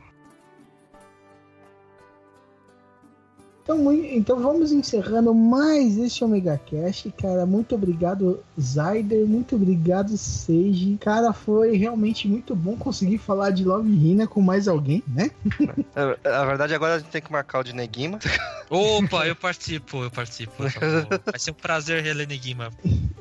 [3.72, 7.46] Então, então vamos encerrando mais este Omega Cash, cara.
[7.46, 9.28] Muito obrigado, Zyder.
[9.28, 10.98] Muito obrigado, Seiji.
[11.00, 15.30] Cara, foi realmente muito bom conseguir falar de Love Hina com mais alguém, né?
[15.96, 18.18] É, Na verdade, agora a gente tem que marcar o de Negima.
[18.72, 20.54] Opa, eu participo, eu participo.
[21.26, 22.72] Vai ser um prazer reler Negima.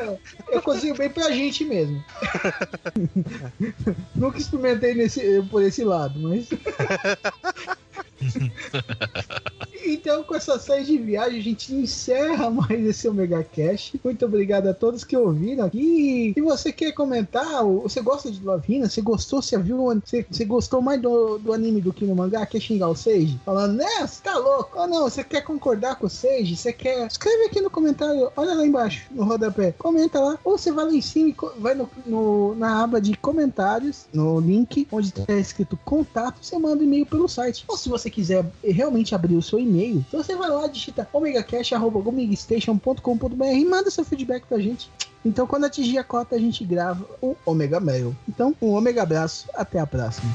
[0.00, 0.20] eu,
[0.52, 2.00] eu cozinho bem pra gente mesmo.
[4.14, 6.46] Nunca experimentei nesse, por esse lado, mas.
[9.84, 13.92] Então, com essa série de viagens, a gente encerra mais esse Omega Cash.
[14.04, 16.34] Muito obrigado a todos que ouviram aqui.
[16.36, 17.64] E você quer comentar?
[17.64, 18.88] Você gosta de Love Hina?
[18.88, 19.40] Você gostou?
[19.40, 19.78] Você viu?
[20.04, 22.44] Você, você gostou mais do, do anime do que no mangá?
[22.44, 23.40] Quer xingar o Seiji?
[23.46, 23.86] Falando, né?
[24.00, 24.78] Você tá louco?
[24.78, 25.02] Ou não?
[25.04, 26.56] Você quer concordar com o Seiji?
[26.56, 27.06] Você quer.
[27.06, 28.30] Escreve aqui no comentário.
[28.36, 29.72] Olha lá embaixo, no rodapé.
[29.78, 30.38] Comenta lá.
[30.44, 34.38] Ou você vai lá em cima e vai no, no- na aba de comentários, no
[34.40, 36.38] link, onde tá escrito contato.
[36.42, 37.64] Você manda e-mail pelo site.
[37.68, 43.44] Ou se você quiser realmente abrir o seu e-mail, então você vai lá, digita omegacast.omegastation.com.br
[43.44, 44.90] e manda seu feedback pra gente.
[45.24, 48.16] Então, quando atingir a cota, a gente grava o Omega Mail.
[48.28, 49.48] Então, um Omega abraço.
[49.54, 50.32] Até a próxima.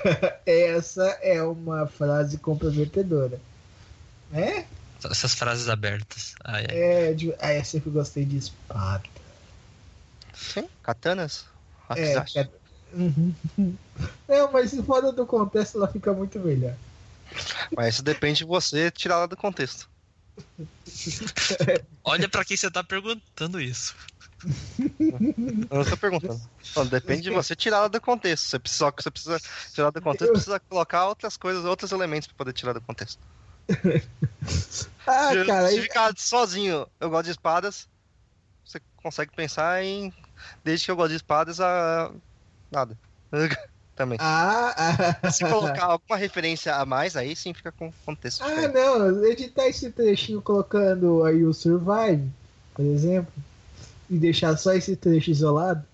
[0.46, 3.40] Essa é uma frase comprometedora.
[4.30, 4.66] Né?
[5.10, 6.34] Essas frases abertas.
[6.44, 6.76] Ai, ai.
[6.76, 7.34] É, de...
[7.38, 9.04] ah, eu sempre gostei de espada.
[10.32, 11.44] Sim, katanas.
[11.96, 12.48] É, é...
[12.92, 13.34] Uhum.
[14.26, 16.74] É, mas se fora do contexto, ela fica muito melhor.
[17.76, 19.88] Mas isso depende de você tirar ela do contexto.
[22.04, 23.94] Olha pra quem você tá perguntando isso.
[24.40, 26.40] Eu não tô perguntando.
[26.76, 28.46] Não, depende de você tirar ela do contexto.
[28.48, 29.40] Você precisa, você precisa
[29.72, 33.18] tirar do contexto, precisa colocar outras coisas, outros elementos pra poder tirar do contexto.
[35.06, 37.86] Ah, se, cara, se aí- ficar sozinho, eu gosto de espadas,
[38.64, 40.12] você consegue pensar em.
[40.64, 42.10] Desde que eu gosto de espadas, a.
[42.70, 42.98] Nada.
[43.94, 44.18] Também.
[44.20, 44.74] ah,
[45.22, 48.74] ah, Se colocar alguma referência a mais, aí sim fica com contexto ah, diferente.
[48.74, 52.28] não, editar esse trechinho colocando aí o Survive,
[52.74, 53.32] por exemplo,
[54.10, 55.84] e deixar só esse trecho isolado.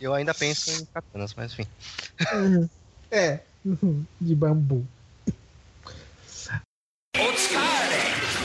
[0.00, 1.66] Eu ainda penso em katanas, mas enfim.
[3.10, 3.40] É,
[4.20, 4.86] de bambu.